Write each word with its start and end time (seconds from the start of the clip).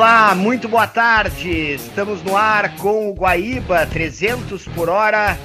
Olá, 0.00 0.34
muito 0.34 0.66
boa 0.66 0.86
tarde. 0.86 1.74
Estamos 1.74 2.22
no 2.22 2.34
ar 2.34 2.74
com 2.76 3.10
o 3.10 3.12
Guaíba 3.12 3.84
300 3.84 4.64
por 4.68 4.88
hora 4.88 5.38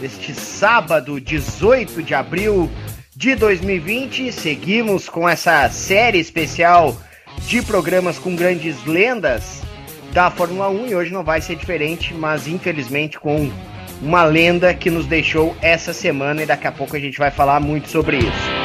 neste 0.00 0.34
sábado, 0.34 1.20
18 1.20 2.02
de 2.02 2.12
abril 2.12 2.68
de 3.14 3.36
2020. 3.36 4.32
Seguimos 4.32 5.08
com 5.08 5.28
essa 5.28 5.68
série 5.68 6.18
especial 6.18 7.00
de 7.46 7.62
programas 7.62 8.18
com 8.18 8.34
grandes 8.34 8.84
lendas 8.84 9.62
da 10.12 10.28
Fórmula 10.28 10.68
1 10.68 10.88
e 10.88 10.94
hoje 10.96 11.12
não 11.12 11.22
vai 11.22 11.40
ser 11.40 11.54
diferente, 11.54 12.12
mas 12.12 12.48
infelizmente 12.48 13.16
com 13.16 13.48
uma 14.02 14.24
lenda 14.24 14.74
que 14.74 14.90
nos 14.90 15.06
deixou 15.06 15.56
essa 15.62 15.92
semana 15.92 16.42
e 16.42 16.46
daqui 16.46 16.66
a 16.66 16.72
pouco 16.72 16.96
a 16.96 17.00
gente 17.00 17.16
vai 17.16 17.30
falar 17.30 17.60
muito 17.60 17.88
sobre 17.88 18.18
isso. 18.18 18.59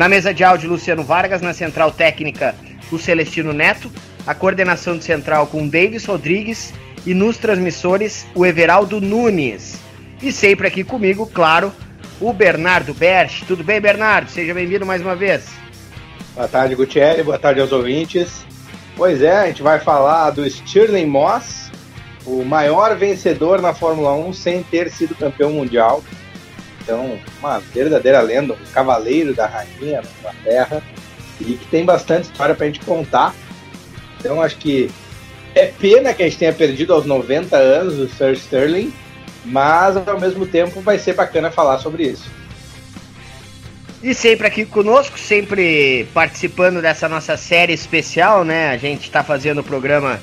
Na 0.00 0.08
mesa 0.08 0.32
de 0.32 0.42
áudio, 0.42 0.70
Luciano 0.70 1.04
Vargas, 1.04 1.42
na 1.42 1.52
central 1.52 1.92
técnica, 1.92 2.54
o 2.90 2.98
Celestino 2.98 3.52
Neto, 3.52 3.92
a 4.26 4.34
coordenação 4.34 4.96
de 4.96 5.04
central 5.04 5.46
com 5.46 5.68
Davis 5.68 6.06
Rodrigues 6.06 6.72
e 7.04 7.12
nos 7.12 7.36
transmissores, 7.36 8.26
o 8.34 8.46
Everaldo 8.46 8.98
Nunes. 8.98 9.78
E 10.22 10.32
sempre 10.32 10.66
aqui 10.66 10.82
comigo, 10.84 11.26
claro, 11.26 11.70
o 12.18 12.32
Bernardo 12.32 12.94
Berch. 12.94 13.44
Tudo 13.44 13.62
bem, 13.62 13.78
Bernardo? 13.78 14.30
Seja 14.30 14.54
bem-vindo 14.54 14.86
mais 14.86 15.02
uma 15.02 15.14
vez. 15.14 15.44
Boa 16.34 16.48
tarde, 16.48 16.74
Gutierrez. 16.74 17.22
Boa 17.22 17.38
tarde 17.38 17.60
aos 17.60 17.70
ouvintes. 17.70 18.46
Pois 18.96 19.20
é, 19.20 19.36
a 19.36 19.46
gente 19.48 19.62
vai 19.62 19.80
falar 19.80 20.30
do 20.30 20.48
Stirling 20.48 21.04
Moss, 21.04 21.70
o 22.24 22.42
maior 22.42 22.96
vencedor 22.96 23.60
na 23.60 23.74
Fórmula 23.74 24.14
1 24.14 24.32
sem 24.32 24.62
ter 24.62 24.90
sido 24.90 25.14
campeão 25.14 25.52
mundial. 25.52 26.02
Então, 26.90 27.20
uma 27.38 27.60
verdadeira 27.60 28.20
lenda, 28.20 28.52
um 28.54 28.72
cavaleiro 28.72 29.32
da 29.32 29.46
rainha 29.46 30.02
na 30.02 30.08
Inglaterra 30.18 30.82
e 31.40 31.44
que 31.52 31.66
tem 31.70 31.84
bastante 31.84 32.24
história 32.24 32.52
para 32.52 32.64
a 32.64 32.68
gente 32.68 32.84
contar. 32.84 33.32
Então, 34.18 34.42
acho 34.42 34.56
que 34.56 34.90
é 35.54 35.66
pena 35.66 36.12
que 36.12 36.24
a 36.24 36.26
gente 36.26 36.38
tenha 36.38 36.52
perdido 36.52 36.92
aos 36.92 37.06
90 37.06 37.56
anos 37.56 37.96
o 37.96 38.08
Sir 38.08 38.32
Sterling, 38.32 38.92
mas 39.44 39.96
ao 39.96 40.18
mesmo 40.18 40.44
tempo 40.46 40.80
vai 40.80 40.98
ser 40.98 41.14
bacana 41.14 41.48
falar 41.48 41.78
sobre 41.78 42.08
isso. 42.08 42.28
E 44.02 44.12
sempre 44.12 44.48
aqui 44.48 44.64
conosco, 44.64 45.16
sempre 45.16 46.08
participando 46.12 46.82
dessa 46.82 47.08
nossa 47.08 47.36
série 47.36 47.72
especial, 47.72 48.44
né? 48.44 48.70
A 48.70 48.76
gente 48.76 49.04
está 49.04 49.22
fazendo 49.22 49.60
o 49.60 49.64
programa 49.64 50.18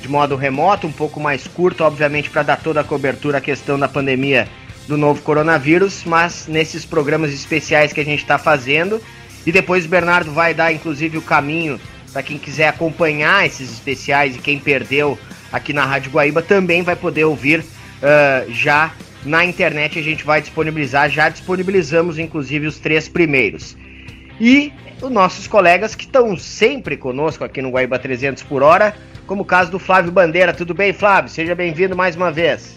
de 0.00 0.08
modo 0.08 0.34
remoto, 0.34 0.86
um 0.86 0.92
pouco 0.92 1.20
mais 1.20 1.46
curto, 1.46 1.84
obviamente, 1.84 2.30
para 2.30 2.42
dar 2.42 2.56
toda 2.56 2.80
a 2.80 2.84
cobertura 2.84 3.36
à 3.36 3.40
questão 3.40 3.78
da 3.78 3.86
pandemia 3.86 4.48
do 4.86 4.96
novo 4.96 5.22
coronavírus, 5.22 6.04
mas 6.04 6.46
nesses 6.46 6.84
programas 6.84 7.32
especiais 7.32 7.92
que 7.92 8.00
a 8.00 8.04
gente 8.04 8.20
está 8.20 8.38
fazendo. 8.38 9.00
E 9.44 9.52
depois 9.52 9.84
o 9.84 9.88
Bernardo 9.88 10.32
vai 10.32 10.54
dar, 10.54 10.72
inclusive, 10.72 11.18
o 11.18 11.22
caminho 11.22 11.80
para 12.12 12.22
quem 12.22 12.38
quiser 12.38 12.68
acompanhar 12.68 13.46
esses 13.46 13.70
especiais 13.70 14.36
e 14.36 14.38
quem 14.38 14.58
perdeu 14.58 15.18
aqui 15.52 15.72
na 15.72 15.84
Rádio 15.84 16.10
Guaíba 16.10 16.42
também 16.42 16.82
vai 16.82 16.96
poder 16.96 17.24
ouvir 17.24 17.60
uh, 17.60 18.50
já 18.50 18.92
na 19.24 19.44
internet. 19.44 19.98
A 19.98 20.02
gente 20.02 20.24
vai 20.24 20.40
disponibilizar, 20.40 21.10
já 21.10 21.28
disponibilizamos, 21.28 22.18
inclusive, 22.18 22.66
os 22.66 22.78
três 22.78 23.08
primeiros. 23.08 23.76
E 24.40 24.72
os 25.02 25.10
nossos 25.10 25.46
colegas 25.46 25.94
que 25.94 26.04
estão 26.04 26.36
sempre 26.36 26.96
conosco 26.96 27.44
aqui 27.44 27.60
no 27.60 27.70
Guaíba 27.70 27.98
300 27.98 28.42
por 28.44 28.62
hora, 28.62 28.96
como 29.26 29.42
o 29.42 29.46
caso 29.46 29.70
do 29.70 29.78
Flávio 29.78 30.10
Bandeira. 30.10 30.52
Tudo 30.52 30.72
bem, 30.74 30.92
Flávio? 30.92 31.30
Seja 31.30 31.54
bem-vindo 31.54 31.96
mais 31.96 32.16
uma 32.16 32.32
vez. 32.32 32.76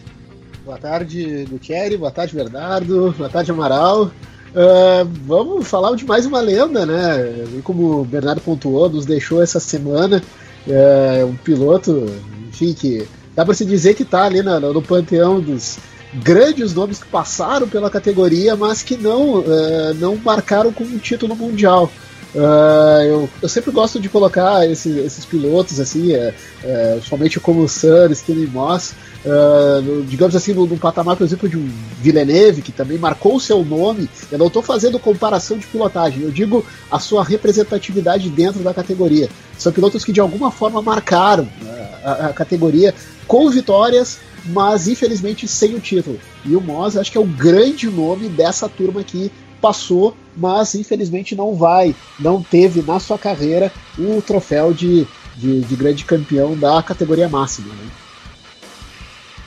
Boa 0.69 0.77
tarde, 0.77 1.47
Gutierrez. 1.49 1.99
Boa 1.99 2.11
tarde, 2.11 2.35
Bernardo. 2.35 3.11
Boa 3.17 3.27
tarde, 3.27 3.49
Amaral. 3.49 4.03
Uh, 4.03 5.09
vamos 5.25 5.67
falar 5.67 5.95
de 5.95 6.05
mais 6.05 6.27
uma 6.27 6.39
lenda, 6.41 6.85
né? 6.85 7.59
Como 7.63 8.01
o 8.01 8.05
Bernardo 8.05 8.39
pontuou, 8.39 8.87
nos 8.87 9.03
deixou 9.03 9.41
essa 9.41 9.59
semana. 9.59 10.21
Uh, 10.67 11.25
um 11.25 11.35
piloto, 11.37 12.05
enfim, 12.47 12.71
que 12.73 13.07
dá 13.35 13.43
para 13.43 13.55
se 13.55 13.65
dizer 13.65 13.95
que 13.95 14.03
está 14.03 14.25
ali 14.25 14.43
no, 14.43 14.59
no 14.71 14.79
panteão 14.79 15.41
dos 15.41 15.79
grandes 16.13 16.71
nomes 16.75 17.01
que 17.01 17.09
passaram 17.09 17.67
pela 17.67 17.89
categoria, 17.89 18.55
mas 18.55 18.83
que 18.83 18.95
não, 18.95 19.39
uh, 19.39 19.93
não 19.95 20.17
marcaram 20.17 20.71
com 20.71 20.83
um 20.83 20.99
título 20.99 21.35
mundial. 21.35 21.91
Uh, 22.33 23.01
eu, 23.07 23.29
eu, 23.41 23.49
sempre 23.49 23.71
gosto 23.71 23.99
de 23.99 24.07
colocar 24.07 24.69
esses, 24.69 24.95
esses 24.97 25.25
pilotos 25.25 25.79
assim, 25.79 26.13
é, 26.13 26.31
é, 26.63 26.99
somente 27.03 27.39
como 27.39 27.61
o 27.61 27.67
Sun, 27.67 28.13
Steven 28.13 28.45
Moss, 28.45 28.93
uh, 29.25 29.81
no, 29.81 30.03
digamos 30.03 30.35
assim, 30.35 30.53
no, 30.53 30.67
patamar, 30.77 31.15
por 31.15 31.23
exemplo, 31.23 31.49
de 31.49 31.57
um 31.57 31.67
Villeneuve, 31.99 32.61
que 32.61 32.71
também 32.71 32.99
marcou 32.99 33.35
o 33.35 33.39
seu 33.39 33.65
nome. 33.65 34.07
Eu 34.31 34.37
não 34.37 34.45
estou 34.45 34.61
fazendo 34.61 34.99
comparação 34.99 35.57
de 35.57 35.65
pilotagem, 35.65 36.21
eu 36.21 36.29
digo 36.29 36.63
a 36.91 36.99
sua 36.99 37.23
representatividade 37.23 38.29
dentro 38.29 38.61
da 38.61 38.75
categoria. 38.75 39.27
São 39.57 39.71
pilotos 39.71 40.05
que 40.05 40.11
de 40.11 40.19
alguma 40.19 40.51
forma 40.51 40.83
marcaram 40.83 41.45
uh, 41.45 41.95
a, 42.03 42.11
a, 42.27 42.33
categoria 42.33 42.93
com 43.27 43.49
vitórias, 43.49 44.19
mas 44.45 44.87
infelizmente 44.87 45.47
sem 45.47 45.73
o 45.73 45.79
título. 45.79 46.19
E 46.45 46.55
o 46.55 46.61
Moss 46.61 46.95
acho 46.95 47.11
que 47.11 47.17
é 47.17 47.21
o 47.21 47.25
grande 47.25 47.89
nome 47.89 48.29
dessa 48.29 48.69
turma 48.69 49.01
aqui 49.01 49.31
passou, 49.59 50.15
mas 50.39 50.73
infelizmente 50.75 51.35
não 51.35 51.53
vai, 51.53 51.93
não 52.19 52.41
teve 52.41 52.81
na 52.81 52.99
sua 52.99 53.19
carreira 53.19 53.71
o 53.97 54.21
troféu 54.21 54.73
de, 54.73 55.05
de, 55.35 55.61
de 55.61 55.75
grande 55.75 56.05
campeão 56.05 56.57
da 56.57 56.81
categoria 56.81 57.27
máxima. 57.27 57.73
Né? 57.73 57.89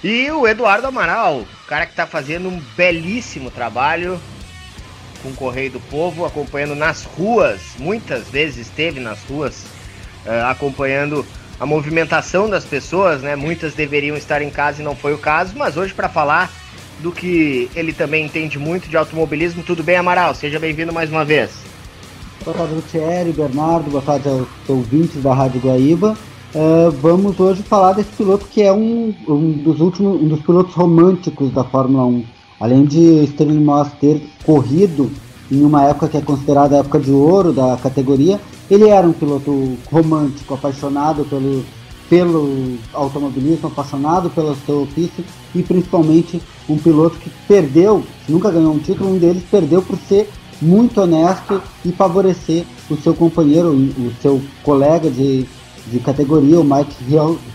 E 0.04 0.30
o 0.30 0.46
Eduardo 0.46 0.86
Amaral, 0.86 1.44
cara 1.66 1.86
que 1.86 1.92
está 1.92 2.06
fazendo 2.06 2.48
um 2.48 2.60
belíssimo 2.76 3.50
trabalho 3.50 4.20
com 5.22 5.30
o 5.30 5.34
Correio 5.34 5.70
do 5.70 5.80
Povo, 5.80 6.24
acompanhando 6.24 6.74
nas 6.74 7.04
ruas, 7.04 7.60
muitas 7.78 8.28
vezes 8.28 8.66
esteve 8.66 8.98
nas 8.98 9.22
ruas, 9.22 9.64
uh, 10.26 10.50
acompanhando 10.50 11.24
a 11.60 11.64
movimentação 11.64 12.50
das 12.50 12.64
pessoas, 12.64 13.22
né? 13.22 13.36
Muitas 13.36 13.74
deveriam 13.74 14.16
estar 14.16 14.42
em 14.42 14.50
casa 14.50 14.82
e 14.82 14.84
não 14.84 14.96
foi 14.96 15.14
o 15.14 15.18
caso, 15.18 15.52
mas 15.56 15.76
hoje 15.76 15.94
para 15.94 16.08
falar 16.08 16.50
do 17.02 17.10
que 17.12 17.68
ele 17.74 17.92
também 17.92 18.24
entende 18.24 18.58
muito 18.58 18.88
de 18.88 18.96
automobilismo. 18.96 19.62
Tudo 19.62 19.82
bem, 19.82 19.96
Amaral? 19.96 20.34
Seja 20.34 20.58
bem-vindo 20.58 20.92
mais 20.92 21.10
uma 21.10 21.24
vez. 21.24 21.50
Boa 22.44 22.56
tarde, 22.56 22.82
Thierry, 22.90 23.32
Bernardo, 23.32 23.90
boa 23.90 24.02
tarde 24.02 24.28
aos 24.28 24.46
ouvintes 24.68 25.22
da 25.22 25.34
Rádio 25.34 25.60
Guaíba. 25.60 26.16
Uh, 26.54 26.90
vamos 26.90 27.38
hoje 27.40 27.62
falar 27.62 27.92
desse 27.94 28.10
piloto 28.10 28.46
que 28.46 28.62
é 28.62 28.72
um, 28.72 29.14
um, 29.28 29.52
dos 29.52 29.80
últimos, 29.80 30.20
um 30.20 30.28
dos 30.28 30.40
pilotos 30.40 30.74
românticos 30.74 31.52
da 31.52 31.64
Fórmula 31.64 32.04
1. 32.04 32.24
Além 32.60 32.84
de 32.84 33.24
Sterling 33.24 33.64
Moss 33.64 33.90
ter 34.00 34.22
corrido 34.44 35.10
em 35.50 35.62
uma 35.64 35.84
época 35.84 36.08
que 36.08 36.16
é 36.16 36.20
considerada 36.20 36.76
a 36.76 36.78
época 36.80 36.98
de 36.98 37.10
ouro 37.10 37.52
da 37.52 37.76
categoria, 37.76 38.40
ele 38.70 38.88
era 38.88 39.06
um 39.06 39.12
piloto 39.12 39.76
romântico, 39.90 40.54
apaixonado 40.54 41.24
pelo, 41.24 41.64
pelo 42.12 42.76
automobilismo, 42.92 43.68
apaixonado 43.68 44.28
pela 44.28 44.54
sua 44.66 44.86
pista 44.88 45.22
e 45.54 45.62
principalmente 45.62 46.42
um 46.68 46.76
piloto 46.76 47.16
que 47.16 47.30
perdeu, 47.48 48.04
nunca 48.28 48.50
ganhou 48.50 48.74
um 48.74 48.78
título, 48.78 49.14
um 49.14 49.18
deles 49.18 49.42
perdeu 49.50 49.80
por 49.80 49.96
ser 49.96 50.28
muito 50.60 51.00
honesto 51.00 51.62
e 51.82 51.90
favorecer 51.90 52.66
o 52.90 52.96
seu 52.98 53.14
companheiro, 53.14 53.70
o 53.70 54.12
seu 54.20 54.42
colega 54.62 55.08
de, 55.10 55.46
de 55.86 55.98
categoria, 56.00 56.60
o 56.60 56.64
Mike 56.64 56.94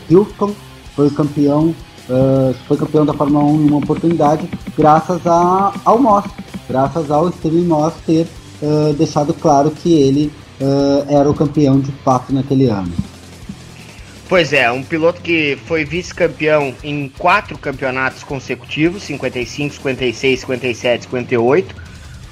Hilton, 0.09 0.51
foi 0.95 1.11
campeão, 1.11 1.75
uh, 2.09 2.55
foi 2.67 2.77
campeão 2.77 3.05
da 3.05 3.13
Fórmula 3.13 3.45
1 3.45 3.61
em 3.61 3.69
uma 3.69 3.77
oportunidade, 3.77 4.49
graças 4.75 5.21
a, 5.27 5.71
ao 5.85 5.99
Moss, 5.99 6.25
graças 6.67 7.11
ao 7.11 7.31
Steven 7.31 7.65
Moss 7.65 7.93
ter 8.07 8.25
uh, 8.63 8.91
deixado 8.95 9.35
claro 9.35 9.69
que 9.69 9.93
ele 9.93 10.31
uh, 10.59 11.05
era 11.07 11.29
o 11.29 11.35
campeão 11.35 11.79
de 11.79 11.91
fato 12.03 12.33
naquele 12.33 12.65
ano. 12.65 12.91
Pois 14.29 14.51
é, 14.51 14.69
um 14.69 14.83
piloto 14.83 15.21
que 15.21 15.57
foi 15.67 15.85
vice-campeão 15.85 16.75
em 16.83 17.07
quatro 17.17 17.57
campeonatos 17.57 18.25
consecutivos, 18.25 19.03
55, 19.03 19.75
56, 19.75 20.39
57, 20.41 21.03
58. 21.03 21.75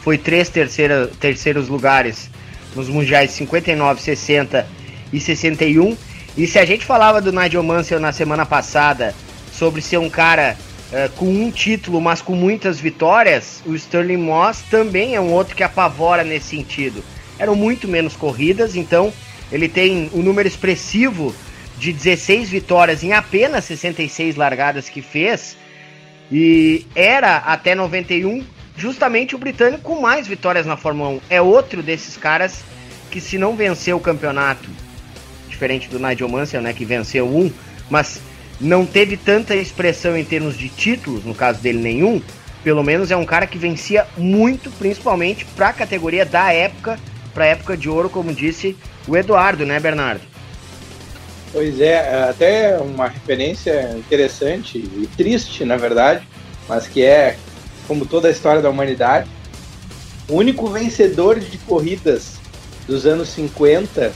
Foi 0.02 0.18
três 0.18 0.50
terceira, 0.50 1.08
terceiros 1.08 1.70
lugares 1.70 2.30
nos 2.76 2.90
mundiais 2.90 3.32
59, 3.32 4.02
60 4.02 4.68
e 5.14 5.22
61. 5.22 5.96
E 6.36 6.46
se 6.46 6.60
a 6.60 6.66
gente 6.66 6.86
falava 6.86 7.22
do 7.22 7.32
Nigel 7.32 7.64
Mansell 7.64 8.02
na 8.02 8.12
semana 8.12 8.46
passada 8.46 9.16
sobre 9.54 9.82
ser 9.82 9.98
um 9.98 10.10
cara 10.10 10.58
uh, 10.92 11.10
com 11.16 11.28
um 11.28 11.50
título, 11.50 12.02
mas 12.02 12.22
com 12.22 12.36
muitas 12.36 12.78
vitórias, 12.78 13.64
o 13.66 13.74
Sterling 13.74 14.18
Moss 14.18 14.64
também 14.70 15.16
é 15.16 15.22
um 15.22 15.32
outro 15.32 15.56
que 15.56 15.64
apavora 15.64 16.26
nesse 16.26 16.48
sentido. 16.48 17.02
Eram 17.40 17.56
muito 17.56 17.88
menos 17.88 18.18
corridas, 18.18 18.76
então 18.76 19.14
ele 19.50 19.70
tem 19.70 20.10
um 20.14 20.22
número 20.22 20.46
expressivo 20.46 21.34
de 21.86 21.94
16 21.94 22.50
vitórias 22.50 23.04
em 23.04 23.14
apenas 23.14 23.66
66 23.66 24.36
largadas 24.36 24.90
que 24.90 25.02
fez. 25.02 25.56
E 26.32 26.86
era 26.96 27.38
até 27.38 27.76
91 27.76 28.44
justamente 28.76 29.36
o 29.36 29.38
britânico 29.38 29.84
com 29.84 30.02
mais 30.02 30.28
vitórias 30.28 30.66
na 30.66 30.76
Fórmula 30.76 31.10
1. 31.10 31.22
É 31.30 31.42
outro 31.42 31.84
desses 31.84 32.18
caras 32.18 32.64
que 33.12 33.22
se 33.22 33.38
não 33.38 33.56
venceu 33.56 33.98
o 33.98 34.00
campeonato, 34.00 34.68
diferente 35.48 35.88
do 35.88 36.00
Nigel 36.00 36.28
Mansell, 36.28 36.62
né, 36.62 36.74
que 36.74 36.84
venceu 36.84 37.28
um, 37.28 37.52
mas 37.90 38.20
não 38.60 38.86
teve 38.86 39.16
tanta 39.16 39.56
expressão 39.56 40.18
em 40.18 40.26
termos 40.26 40.58
de 40.58 40.68
títulos, 40.68 41.24
no 41.24 41.36
caso 41.36 41.62
dele 41.62 41.78
nenhum, 41.78 42.20
pelo 42.64 42.84
menos 42.84 43.12
é 43.12 43.16
um 43.16 43.26
cara 43.26 43.46
que 43.46 43.60
vencia 43.60 44.08
muito, 44.18 44.72
principalmente 44.72 45.46
para 45.46 45.70
a 45.70 45.74
categoria 45.74 46.26
da 46.26 46.52
época, 46.52 47.00
para 47.34 47.44
a 47.46 47.48
época 47.48 47.78
de 47.78 47.88
ouro, 47.88 48.10
como 48.10 48.34
disse 48.34 48.76
o 49.08 49.16
Eduardo, 49.16 49.66
né, 49.66 49.80
Bernardo? 49.80 50.35
Pois 51.56 51.80
é, 51.80 52.26
até 52.30 52.78
uma 52.80 53.08
referência 53.08 53.96
interessante 53.98 54.78
e 54.78 55.08
triste, 55.16 55.64
na 55.64 55.78
verdade, 55.78 56.28
mas 56.68 56.86
que 56.86 57.02
é 57.02 57.38
como 57.88 58.06
toda 58.06 58.28
a 58.28 58.32
história 58.32 58.62
da 58.62 58.70
humanidade. 58.70 59.30
O 60.28 60.34
único 60.34 60.68
vencedor 60.68 61.40
de 61.40 61.58
corridas 61.60 62.34
dos 62.86 63.06
anos 63.06 63.30
50 63.30 64.12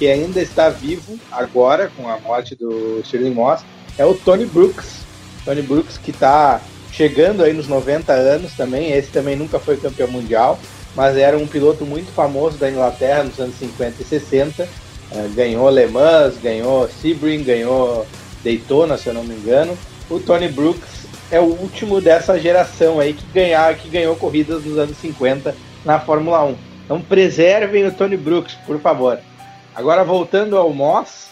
que 0.00 0.08
ainda 0.08 0.40
está 0.40 0.68
vivo 0.68 1.16
agora 1.30 1.92
com 1.96 2.08
a 2.08 2.18
morte 2.18 2.56
do 2.56 3.00
Shirley 3.04 3.30
Moss 3.30 3.62
é 3.96 4.04
o 4.04 4.12
Tony 4.12 4.46
Brooks. 4.46 5.04
Tony 5.44 5.62
Brooks 5.62 5.96
que 5.96 6.10
está 6.10 6.60
chegando 6.90 7.44
aí 7.44 7.52
nos 7.52 7.68
90 7.68 8.12
anos 8.12 8.54
também, 8.54 8.90
esse 8.90 9.12
também 9.12 9.36
nunca 9.36 9.60
foi 9.60 9.76
campeão 9.76 10.08
mundial, 10.08 10.58
mas 10.96 11.16
era 11.16 11.38
um 11.38 11.46
piloto 11.46 11.86
muito 11.86 12.10
famoso 12.10 12.58
da 12.58 12.68
Inglaterra 12.68 13.22
nos 13.22 13.38
anos 13.38 13.54
50 13.60 14.02
e 14.02 14.04
60. 14.04 14.68
Uh, 15.12 15.28
ganhou 15.34 15.68
Le 15.70 15.86
Mans, 15.86 16.36
ganhou 16.38 16.88
Sebring, 16.88 17.42
ganhou 17.42 18.06
Daytona, 18.44 18.96
se 18.96 19.08
eu 19.08 19.14
não 19.14 19.24
me 19.24 19.34
engano. 19.34 19.76
O 20.08 20.20
Tony 20.20 20.48
Brooks 20.48 21.06
é 21.30 21.40
o 21.40 21.44
último 21.44 22.00
dessa 22.00 22.38
geração 22.38 22.98
aí 22.98 23.12
que, 23.12 23.24
ganhar, 23.32 23.74
que 23.76 23.88
ganhou 23.88 24.16
corridas 24.16 24.64
nos 24.64 24.78
anos 24.78 24.96
50 24.98 25.54
na 25.84 25.98
Fórmula 25.98 26.44
1. 26.44 26.56
Então 26.84 27.00
preservem 27.00 27.86
o 27.86 27.92
Tony 27.92 28.16
Brooks, 28.16 28.54
por 28.66 28.80
favor. 28.80 29.18
Agora 29.74 30.02
voltando 30.02 30.56
ao 30.56 30.72
Moss, 30.72 31.30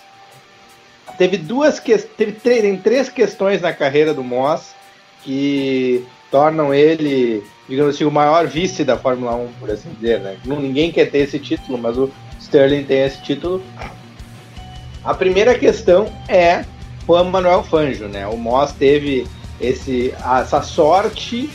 teve 1.17 1.37
duas 1.37 1.81
que... 1.81 1.97
três 1.99 3.09
questões 3.09 3.61
na 3.61 3.73
carreira 3.73 4.15
do 4.15 4.23
Moss 4.23 4.75
que 5.25 6.07
tornam 6.31 6.73
ele, 6.73 7.43
digamos 7.69 7.95
assim, 7.95 8.05
o 8.05 8.11
maior 8.11 8.47
vice 8.47 8.85
da 8.85 8.97
Fórmula 8.97 9.35
1, 9.35 9.49
por 9.59 9.71
assim 9.71 9.91
dizer. 10.01 10.21
Né? 10.21 10.37
Ninguém 10.45 10.93
quer 10.93 11.11
ter 11.11 11.19
esse 11.19 11.39
título, 11.39 11.77
mas 11.77 11.99
o 11.99 12.11
Sterling 12.49 12.85
tem 12.85 13.03
esse 13.03 13.23
título. 13.23 13.63
A 15.05 15.15
primeira 15.15 15.57
questão 15.57 16.11
é 16.29 16.65
o 17.07 17.25
Manuel 17.25 17.63
Fangio, 17.63 18.09
né? 18.09 18.27
O 18.27 18.37
Moss 18.37 18.73
teve 18.73 19.27
esse, 19.61 20.13
essa 20.13 20.63
sorte 20.63 21.49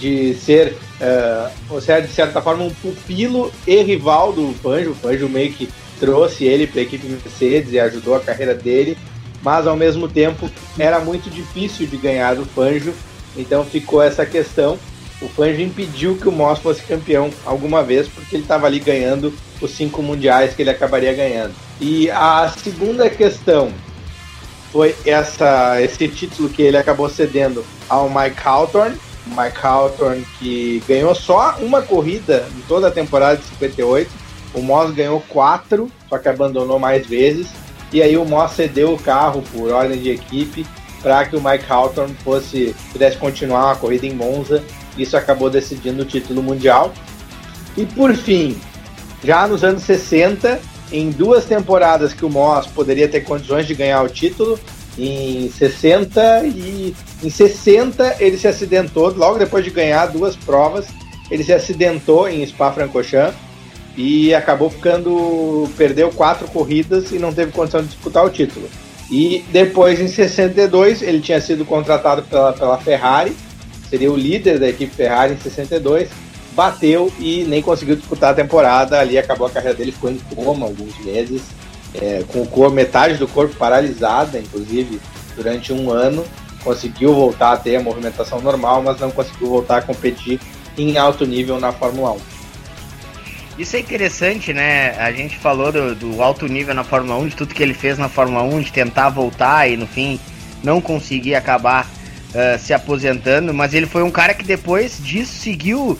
de 0.00 0.34
ser, 0.34 0.76
uh, 1.00 1.50
ou 1.70 1.80
seja, 1.80 2.06
de 2.06 2.12
certa 2.12 2.42
forma, 2.42 2.64
um 2.64 2.70
pupilo 2.70 3.52
e 3.66 3.82
rival 3.82 4.32
do 4.32 4.52
Fangio. 4.54 4.92
O 4.92 4.94
Fangio 4.94 5.28
meio 5.28 5.52
que 5.52 5.68
trouxe 6.00 6.44
ele 6.44 6.66
para 6.66 6.80
a 6.80 6.82
equipe 6.82 7.06
Mercedes 7.06 7.72
e 7.72 7.80
ajudou 7.80 8.14
a 8.14 8.20
carreira 8.20 8.54
dele, 8.54 8.96
mas 9.42 9.66
ao 9.66 9.76
mesmo 9.76 10.08
tempo 10.08 10.50
era 10.78 11.00
muito 11.00 11.30
difícil 11.30 11.86
de 11.86 11.96
ganhar 11.96 12.36
do 12.36 12.44
Fangio, 12.44 12.94
então 13.36 13.64
ficou 13.64 14.02
essa 14.02 14.24
questão. 14.24 14.78
O 15.20 15.28
Fangio 15.28 15.64
impediu 15.64 16.16
que 16.16 16.28
o 16.28 16.32
Moss 16.32 16.60
fosse 16.60 16.82
campeão 16.82 17.30
alguma 17.44 17.82
vez, 17.82 18.08
porque 18.08 18.36
ele 18.36 18.44
estava 18.44 18.66
ali 18.66 18.78
ganhando 18.78 19.32
os 19.60 19.70
cinco 19.72 20.02
mundiais 20.02 20.54
que 20.54 20.62
ele 20.62 20.70
acabaria 20.70 21.12
ganhando. 21.12 21.54
E 21.80 22.10
a 22.10 22.52
segunda 22.56 23.10
questão 23.10 23.72
foi 24.70 24.94
essa, 25.04 25.80
esse 25.82 26.08
título 26.08 26.48
que 26.48 26.62
ele 26.62 26.76
acabou 26.76 27.08
cedendo 27.08 27.64
ao 27.88 28.08
Mike 28.08 28.40
Hawthorne. 28.44 28.96
Mike 29.26 29.58
Hawthorne 29.60 30.24
que 30.38 30.82
ganhou 30.86 31.14
só 31.14 31.56
uma 31.60 31.82
corrida 31.82 32.46
em 32.56 32.60
toda 32.62 32.88
a 32.88 32.90
temporada 32.90 33.36
de 33.36 33.44
58. 33.44 34.10
O 34.54 34.62
Moss 34.62 34.92
ganhou 34.92 35.20
quatro, 35.28 35.90
só 36.08 36.18
que 36.18 36.28
abandonou 36.28 36.78
mais 36.78 37.06
vezes. 37.06 37.48
E 37.92 38.02
aí 38.02 38.16
o 38.16 38.24
Moss 38.24 38.52
cedeu 38.52 38.92
o 38.92 38.98
carro 38.98 39.42
por 39.52 39.70
ordem 39.72 40.00
de 40.00 40.10
equipe 40.10 40.66
para 41.02 41.24
que 41.24 41.36
o 41.36 41.42
Mike 41.42 41.64
Hawthorne 41.68 42.14
fosse, 42.24 42.74
pudesse 42.92 43.16
continuar 43.16 43.72
a 43.72 43.76
corrida 43.76 44.06
em 44.06 44.14
Monza. 44.14 44.64
Isso 44.98 45.16
acabou 45.16 45.48
decidindo 45.48 46.02
o 46.02 46.04
título 46.04 46.42
mundial. 46.42 46.92
E 47.76 47.86
por 47.86 48.14
fim, 48.14 48.58
já 49.22 49.46
nos 49.46 49.62
anos 49.62 49.82
60, 49.84 50.60
em 50.92 51.10
duas 51.10 51.44
temporadas 51.44 52.12
que 52.12 52.24
o 52.24 52.30
Moss 52.30 52.66
poderia 52.66 53.08
ter 53.08 53.20
condições 53.20 53.66
de 53.66 53.74
ganhar 53.74 54.02
o 54.02 54.08
título, 54.08 54.58
em 54.98 55.48
60 55.50 56.46
e 56.46 56.94
em 57.22 57.30
60 57.30 58.16
ele 58.18 58.36
se 58.36 58.48
acidentou, 58.48 59.14
logo 59.14 59.38
depois 59.38 59.64
de 59.64 59.70
ganhar 59.70 60.06
duas 60.06 60.34
provas, 60.34 60.86
ele 61.30 61.44
se 61.44 61.52
acidentou 61.52 62.28
em 62.28 62.44
Spa-Francorchamps 62.44 63.36
e 63.96 64.34
acabou 64.34 64.70
ficando 64.70 65.68
perdeu 65.76 66.10
quatro 66.10 66.48
corridas 66.48 67.12
e 67.12 67.18
não 67.18 67.32
teve 67.32 67.52
condição 67.52 67.80
de 67.80 67.88
disputar 67.88 68.24
o 68.24 68.30
título. 68.30 68.68
E 69.10 69.44
depois 69.50 70.00
em 70.00 70.08
62 70.08 71.02
ele 71.02 71.20
tinha 71.20 71.40
sido 71.40 71.64
contratado 71.64 72.22
pela, 72.22 72.52
pela 72.52 72.78
Ferrari, 72.78 73.34
seria 73.88 74.10
o 74.10 74.16
líder 74.16 74.58
da 74.58 74.68
equipe 74.68 74.94
Ferrari 74.94 75.34
em 75.34 75.38
62 75.38 76.08
bateu 76.58 77.12
e 77.20 77.44
nem 77.44 77.62
conseguiu 77.62 77.94
disputar 77.94 78.32
a 78.32 78.34
temporada. 78.34 78.98
Ali 78.98 79.16
acabou 79.16 79.46
a 79.46 79.50
carreira 79.50 79.76
dele, 79.76 79.92
ficou 79.92 80.10
em 80.10 80.18
coma 80.34 80.66
alguns 80.66 80.98
meses, 81.04 81.42
é, 81.94 82.24
com 82.26 82.70
metade 82.70 83.14
do 83.14 83.28
corpo 83.28 83.54
paralisada, 83.54 84.40
inclusive, 84.40 85.00
durante 85.36 85.72
um 85.72 85.88
ano. 85.92 86.24
Conseguiu 86.64 87.14
voltar 87.14 87.52
a 87.52 87.56
ter 87.56 87.76
a 87.76 87.80
movimentação 87.80 88.40
normal, 88.40 88.82
mas 88.82 88.98
não 88.98 89.12
conseguiu 89.12 89.46
voltar 89.46 89.78
a 89.78 89.82
competir 89.82 90.40
em 90.76 90.98
alto 90.98 91.24
nível 91.24 91.60
na 91.60 91.70
Fórmula 91.70 92.12
1. 92.12 92.18
Isso 93.60 93.76
é 93.76 93.80
interessante, 93.80 94.52
né? 94.52 94.98
A 94.98 95.12
gente 95.12 95.36
falou 95.36 95.70
do, 95.70 95.94
do, 95.94 96.22
alto 96.22 96.46
nível 96.48 96.74
na 96.74 96.82
Fórmula 96.82 97.18
1, 97.18 97.28
de 97.28 97.36
tudo 97.36 97.54
que 97.54 97.62
ele 97.62 97.74
fez 97.74 97.98
na 97.98 98.08
Fórmula 98.08 98.42
1, 98.42 98.62
de 98.62 98.72
tentar 98.72 99.10
voltar 99.10 99.68
e 99.70 99.76
no 99.76 99.86
fim 99.86 100.18
não 100.62 100.80
conseguir 100.80 101.36
acabar 101.36 101.88
uh, 102.30 102.58
se 102.58 102.72
aposentando, 102.72 103.52
mas 103.52 103.74
ele 103.74 103.86
foi 103.86 104.02
um 104.02 104.10
cara 104.10 104.34
que 104.34 104.44
depois 104.44 104.98
disso 105.02 105.32
seguiu 105.34 105.98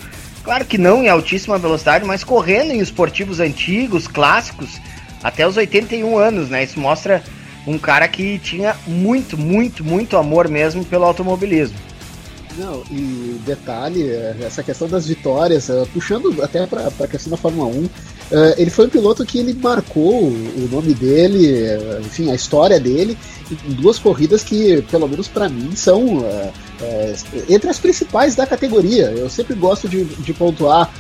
Claro 0.48 0.64
que 0.64 0.78
não 0.78 1.02
em 1.02 1.10
altíssima 1.10 1.58
velocidade, 1.58 2.06
mas 2.06 2.24
correndo 2.24 2.72
em 2.72 2.78
esportivos 2.78 3.38
antigos, 3.38 4.08
clássicos, 4.08 4.80
até 5.22 5.46
os 5.46 5.58
81 5.58 6.16
anos, 6.16 6.48
né? 6.48 6.64
Isso 6.64 6.80
mostra 6.80 7.22
um 7.66 7.78
cara 7.78 8.08
que 8.08 8.38
tinha 8.38 8.74
muito, 8.86 9.36
muito, 9.36 9.84
muito 9.84 10.16
amor 10.16 10.48
mesmo 10.48 10.86
pelo 10.86 11.04
automobilismo. 11.04 11.76
Não, 12.56 12.82
e 12.90 13.38
detalhe, 13.44 14.10
essa 14.40 14.62
questão 14.62 14.88
das 14.88 15.06
vitórias, 15.06 15.68
eh, 15.68 15.84
puxando 15.92 16.42
até 16.42 16.66
para 16.66 16.88
a 16.88 17.06
questão 17.06 17.30
da 17.30 17.36
Fórmula 17.36 17.68
1, 17.68 17.88
Uh, 18.30 18.52
ele 18.58 18.68
foi 18.68 18.86
um 18.86 18.90
piloto 18.90 19.24
que 19.24 19.38
ele 19.38 19.54
marcou 19.54 20.24
o 20.24 20.68
nome 20.70 20.92
dele, 20.92 21.62
uh, 21.62 22.00
enfim, 22.00 22.30
a 22.30 22.34
história 22.34 22.78
dele 22.78 23.16
em 23.66 23.72
duas 23.72 23.98
corridas 23.98 24.44
que, 24.44 24.82
pelo 24.90 25.08
menos 25.08 25.26
para 25.26 25.48
mim, 25.48 25.74
são 25.74 26.18
uh, 26.18 26.52
entre 27.48 27.70
as 27.70 27.78
principais 27.78 28.36
da 28.36 28.46
categoria. 28.46 29.06
Eu 29.16 29.30
sempre 29.30 29.54
gosto 29.54 29.88
de, 29.88 30.04
de 30.04 30.34
pontuar 30.34 30.92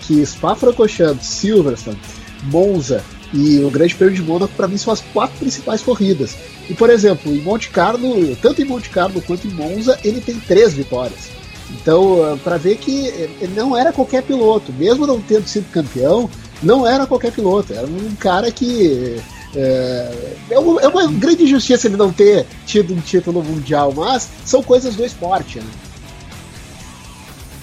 que 0.00 0.24
Spa-Francorchamps, 0.24 1.26
Silverstone, 1.26 1.98
Monza 2.44 3.02
e 3.34 3.58
o 3.58 3.70
Grande 3.70 3.94
Prêmio 3.94 4.14
de 4.14 4.22
Mônaco, 4.22 4.54
para 4.56 4.68
mim, 4.68 4.78
são 4.78 4.92
as 4.92 5.00
quatro 5.00 5.36
principais 5.38 5.82
corridas. 5.82 6.34
E, 6.70 6.74
por 6.74 6.88
exemplo, 6.88 7.30
em 7.30 7.42
Monte 7.42 7.68
Carlo, 7.68 8.34
tanto 8.36 8.62
em 8.62 8.64
Monte 8.64 8.88
Carlo 8.88 9.20
quanto 9.20 9.46
em 9.46 9.50
Monza, 9.50 9.98
ele 10.02 10.20
tem 10.20 10.36
três 10.40 10.72
vitórias. 10.72 11.28
Então, 11.70 12.38
para 12.42 12.56
ver 12.56 12.76
que 12.76 13.08
ele 13.40 13.52
não 13.54 13.76
era 13.76 13.92
qualquer 13.92 14.22
piloto, 14.22 14.72
mesmo 14.72 15.06
não 15.06 15.20
tendo 15.20 15.46
sido 15.46 15.70
campeão, 15.70 16.30
não 16.62 16.86
era 16.86 17.06
qualquer 17.06 17.32
piloto, 17.32 17.72
era 17.72 17.86
um 17.86 18.14
cara 18.16 18.50
que. 18.50 19.20
É, 19.54 20.36
é, 20.50 20.58
uma, 20.58 20.80
é 20.82 20.88
uma 20.88 21.06
grande 21.06 21.44
injustiça 21.44 21.86
ele 21.86 21.96
não 21.96 22.12
ter 22.12 22.46
tido 22.66 22.92
um 22.92 23.00
título 23.00 23.42
mundial, 23.42 23.92
mas 23.94 24.28
são 24.44 24.62
coisas 24.62 24.96
do 24.96 25.04
esporte, 25.04 25.60
né? 25.60 25.70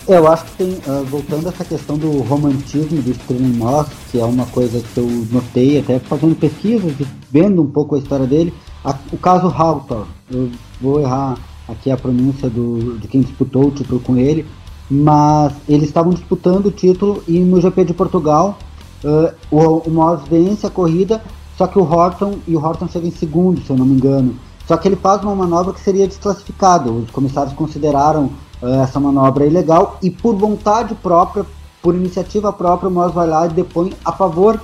Eu 0.08 0.28
acho 0.28 0.44
que 0.46 0.52
tem, 0.58 0.70
uh, 0.86 1.04
voltando 1.06 1.48
a 1.48 1.50
essa 1.50 1.64
questão 1.64 1.98
do 1.98 2.20
romantismo 2.24 3.02
do 3.02 3.12
Sterling 3.12 3.54
Moss, 3.54 3.88
que 4.12 4.20
é 4.20 4.26
uma 4.26 4.46
coisa 4.48 4.82
que 4.82 4.98
eu 4.98 5.08
notei 5.32 5.80
até 5.80 5.98
fazendo 6.00 6.36
pesquisas 6.36 6.92
e 7.00 7.08
vendo 7.32 7.62
um 7.62 7.68
pouco 7.68 7.96
a 7.96 8.00
história 8.00 8.28
dele, 8.28 8.54
a, 8.84 8.98
o 9.14 9.18
caso 9.18 9.48
Halter, 9.48 10.04
eu 10.30 10.52
vou 10.82 11.00
errar 11.00 11.38
aqui 11.70 11.90
a 11.90 11.96
pronúncia 11.96 12.50
do, 12.50 12.98
de 13.00 13.08
quem 13.08 13.22
disputou 13.22 13.68
o 13.68 13.72
título 13.72 14.02
com 14.02 14.18
ele, 14.18 14.46
mas 14.92 15.54
eles 15.70 15.86
estavam 15.86 16.14
disputando 16.14 16.66
o 16.66 16.72
título 16.72 17.24
e 17.26 17.40
no 17.40 17.62
GP 17.62 17.86
de 17.86 17.94
Portugal 17.94 18.58
Uh, 19.04 19.90
Moss 19.90 20.22
vence 20.30 20.66
a 20.66 20.70
corrida, 20.70 21.22
só 21.58 21.68
que 21.68 21.78
o 21.78 21.84
Horton 21.84 22.36
e 22.48 22.56
o 22.56 22.64
Horton 22.64 22.88
chega 22.88 23.08
em 23.08 23.12
segundo, 23.12 23.62
se 23.62 23.70
eu 23.70 23.78
não 23.78 23.86
me 23.86 23.96
engano. 23.96 24.36
Só 24.68 24.78
que 24.78 24.88
ele 24.88 24.96
faz 24.96 25.22
uma 25.24 25.36
manobra 25.36 25.74
que 25.74 25.82
seria 25.82 26.08
desclassificada. 26.08 26.90
Os 26.90 27.12
comissários 27.12 27.54
consideraram 27.54 28.30
uh, 28.62 28.82
essa 28.82 29.00
manobra 29.00 29.46
ilegal 29.46 29.98
e 30.02 30.10
por 30.10 30.36
vontade 30.36 30.96
própria, 30.96 31.46
por 31.82 31.94
iniciativa 31.96 32.54
própria, 32.54 32.90
o 32.90 32.92
Moss 32.92 33.14
vai 33.14 33.28
lá 33.28 33.46
e 33.46 33.50
depõe 33.50 33.94
a 34.06 34.12
favor 34.14 34.60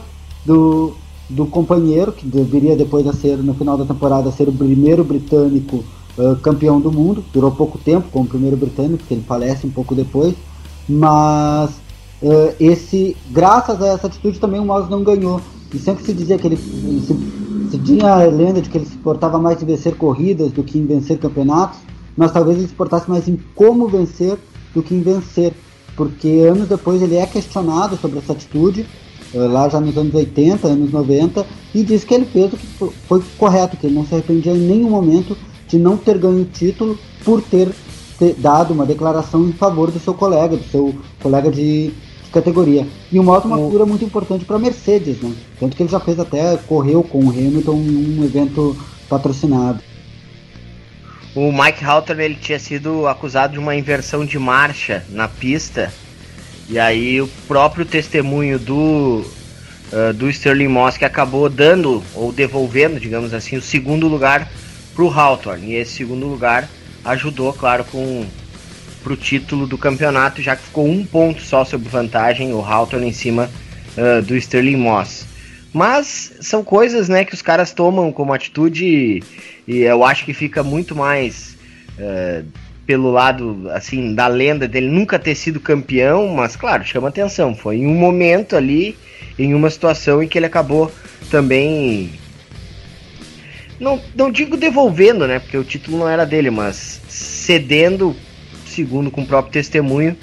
do, 0.46 0.93
do 1.29 1.46
companheiro, 1.46 2.13
que 2.13 2.25
deveria 2.25 2.77
depois 2.77 3.05
a 3.05 3.13
ser, 3.13 3.38
no 3.38 3.53
final 3.53 3.77
da 3.77 3.86
temporada, 3.86 4.31
ser 4.31 4.48
o 4.48 4.53
primeiro 4.53 5.03
britânico 5.03 5.84
uh, 6.17 6.38
campeão 6.38 6.79
do 6.79 6.91
mundo. 6.91 7.24
Durou 7.34 7.51
pouco 7.51 7.77
tempo 7.77 8.08
como 8.10 8.25
primeiro 8.25 8.55
britânico, 8.55 9.00
porque 9.00 9.13
ele 9.15 9.25
falece 9.27 9.67
um 9.67 9.72
pouco 9.72 9.93
depois. 9.93 10.34
Mas 10.88 11.72
uh, 12.21 12.55
esse, 12.59 13.15
graças 13.31 13.81
a 13.81 13.88
essa 13.88 14.07
atitude 14.07 14.39
também 14.39 14.59
o 14.59 14.65
Mouse 14.65 14.89
não 14.89 15.03
ganhou. 15.03 15.41
E 15.73 15.77
sempre 15.77 16.03
se 16.03 16.13
dizia 16.13 16.38
que 16.38 16.47
ele, 16.47 16.57
se, 16.57 17.15
se 17.69 17.77
tinha 17.79 18.13
a 18.13 18.23
lenda 18.25 18.61
de 18.61 18.69
que 18.69 18.77
ele 18.77 18.85
se 18.85 18.97
portava 18.97 19.38
mais 19.38 19.61
em 19.61 19.65
vencer 19.65 19.95
corridas 19.95 20.51
do 20.51 20.63
que 20.63 20.79
em 20.79 20.85
vencer 20.85 21.19
campeonatos, 21.19 21.79
mas 22.17 22.31
talvez 22.31 22.57
ele 22.57 22.67
se 22.67 22.73
portasse 22.73 23.09
mais 23.09 23.27
em 23.27 23.39
como 23.55 23.88
vencer 23.88 24.38
do 24.73 24.81
que 24.81 24.93
em 24.95 25.01
vencer, 25.01 25.53
porque 25.95 26.27
anos 26.49 26.67
depois 26.67 27.01
ele 27.01 27.15
é 27.15 27.25
questionado 27.25 27.97
sobre 27.97 28.19
essa 28.19 28.33
atitude, 28.33 28.85
eh, 29.33 29.38
lá 29.38 29.69
já 29.69 29.79
nos 29.79 29.95
anos 29.97 30.13
80, 30.13 30.67
anos 30.67 30.91
90, 30.91 31.45
e 31.73 31.83
diz 31.83 32.03
que 32.03 32.13
ele 32.13 32.25
fez 32.25 32.51
o 32.53 32.57
que 32.57 32.93
foi 33.07 33.23
correto, 33.38 33.77
que 33.77 33.88
ele 33.88 33.95
não 33.95 34.05
se 34.05 34.15
arrependia 34.15 34.53
em 34.53 34.59
nenhum 34.59 34.89
momento 34.89 35.38
de 35.67 35.77
não 35.77 35.97
ter 35.97 36.17
ganho 36.17 36.41
o 36.41 36.45
título 36.45 36.97
por 37.23 37.41
ter, 37.41 37.69
ter 38.17 38.33
dado 38.33 38.73
uma 38.73 38.85
declaração 38.85 39.47
em 39.47 39.53
favor 39.53 39.91
do 39.91 39.99
seu 39.99 40.13
colega, 40.13 40.57
do 40.57 40.63
seu 40.63 40.95
colega 41.21 41.51
de, 41.51 41.88
de 41.88 41.93
categoria. 42.31 42.88
E 43.12 43.17
é 43.17 43.21
uma 43.21 43.41
figura 43.41 43.86
muito 43.86 44.05
importante 44.05 44.45
para 44.45 44.55
a 44.55 44.59
Mercedes, 44.59 45.21
né? 45.21 45.33
Tanto 45.59 45.75
que 45.75 45.83
ele 45.83 45.89
já 45.89 46.00
fez 46.00 46.19
até, 46.19 46.57
correu 46.57 47.03
com 47.03 47.25
o 47.25 47.29
Hamilton 47.29 47.74
um 47.74 48.24
evento 48.24 48.77
patrocinado. 49.07 49.79
O 51.36 51.51
Mike 51.51 51.83
Halter 51.83 52.19
ele 52.19 52.36
tinha 52.36 52.59
sido 52.59 53.07
acusado 53.07 53.53
de 53.53 53.59
uma 53.59 53.75
inversão 53.75 54.25
de 54.25 54.38
marcha 54.39 55.05
na 55.09 55.27
pista. 55.27 55.93
E 56.67 56.77
aí 56.77 57.21
o 57.21 57.27
próprio 57.48 57.86
testemunho 57.86 58.59
do 58.59 59.24
uh, 59.91 60.13
do 60.13 60.29
Sterling 60.29 60.67
Moss 60.67 60.98
que 60.98 61.05
acabou 61.05 61.50
dando 61.50 62.03
ou 62.13 62.31
devolvendo, 62.31 63.00
digamos 63.00 63.33
assim, 63.33 63.57
o 63.57 63.62
segundo 63.62 64.07
lugar 64.07 64.51
para 64.93 65.03
o 65.03 65.12
Hawthorne. 65.12 65.71
E 65.71 65.75
esse 65.75 65.93
segundo 65.93 66.27
lugar 66.27 66.67
ajudou, 67.05 67.53
claro, 67.53 67.83
com 67.86 68.25
para 69.03 69.13
o 69.13 69.18
título 69.18 69.65
do 69.65 69.77
campeonato, 69.77 70.41
já 70.41 70.56
que 70.56 70.63
ficou 70.63 70.88
um 70.88 71.06
ponto 71.06 71.41
só 71.41 71.63
sob 71.63 71.88
vantagem 71.88 72.53
o 72.53 72.63
Hawthorne 72.63 73.08
em 73.08 73.13
cima 73.13 73.50
uh, 73.98 74.22
do 74.22 74.36
Sterling 74.36 74.77
Moss. 74.77 75.25
Mas 75.74 76.34
são 76.41 76.63
coisas 76.63 77.08
né, 77.10 77.24
que 77.24 77.34
os 77.34 77.41
caras 77.41 77.72
tomam 77.72 78.12
como 78.12 78.34
atitude 78.34 79.22
e 79.68 79.77
eu 79.77 80.03
acho 80.03 80.25
que 80.25 80.34
fica 80.34 80.63
muito 80.63 80.96
mais 80.96 81.56
uh, 82.00 82.46
pelo 82.88 83.12
lado 83.12 83.70
assim 83.72 84.15
da 84.15 84.25
lenda 84.25 84.68
dele 84.68 84.88
nunca 84.88 85.20
ter 85.20 85.36
sido 85.36 85.60
campeão, 85.60 86.27
mas 86.29 86.56
claro, 86.56 86.84
chama 86.84 87.10
atenção. 87.10 87.53
Foi 87.53 87.77
em 87.77 87.86
um 87.86 87.94
momento 87.94 88.56
ali, 88.56 88.98
em 89.38 89.53
uma 89.53 89.70
situação 89.70 90.24
em 90.24 90.27
que 90.27 90.39
ele 90.39 90.48
acabou 90.48 90.91
também. 91.29 92.10
Não, 93.79 94.01
não 94.15 94.32
digo 94.32 94.58
devolvendo, 94.58 95.27
né? 95.27 95.38
Porque 95.38 95.56
o 95.56 95.63
título 95.63 96.00
não 96.00 96.10
era 96.10 96.25
dele, 96.25 96.50
mas 96.50 97.00
cedendo, 97.08 98.15
segundo 98.69 99.11
com 99.11 99.21
o 99.21 99.25
próprio 99.25 99.53
testemunho, 99.53 100.15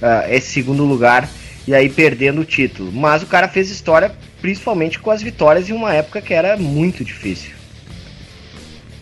uh, 0.00 0.30
esse 0.30 0.52
segundo 0.52 0.84
lugar 0.84 1.28
e 1.66 1.74
aí 1.74 1.88
perdendo 1.88 2.42
o 2.42 2.44
título. 2.44 2.92
Mas 2.92 3.22
o 3.22 3.26
cara 3.26 3.48
fez 3.48 3.70
história 3.70 4.12
principalmente 4.40 4.98
com 4.98 5.10
as 5.10 5.22
vitórias 5.22 5.70
em 5.70 5.72
uma 5.72 5.94
época 5.94 6.20
que 6.20 6.34
era 6.34 6.56
muito 6.56 7.02
difícil. 7.02 7.52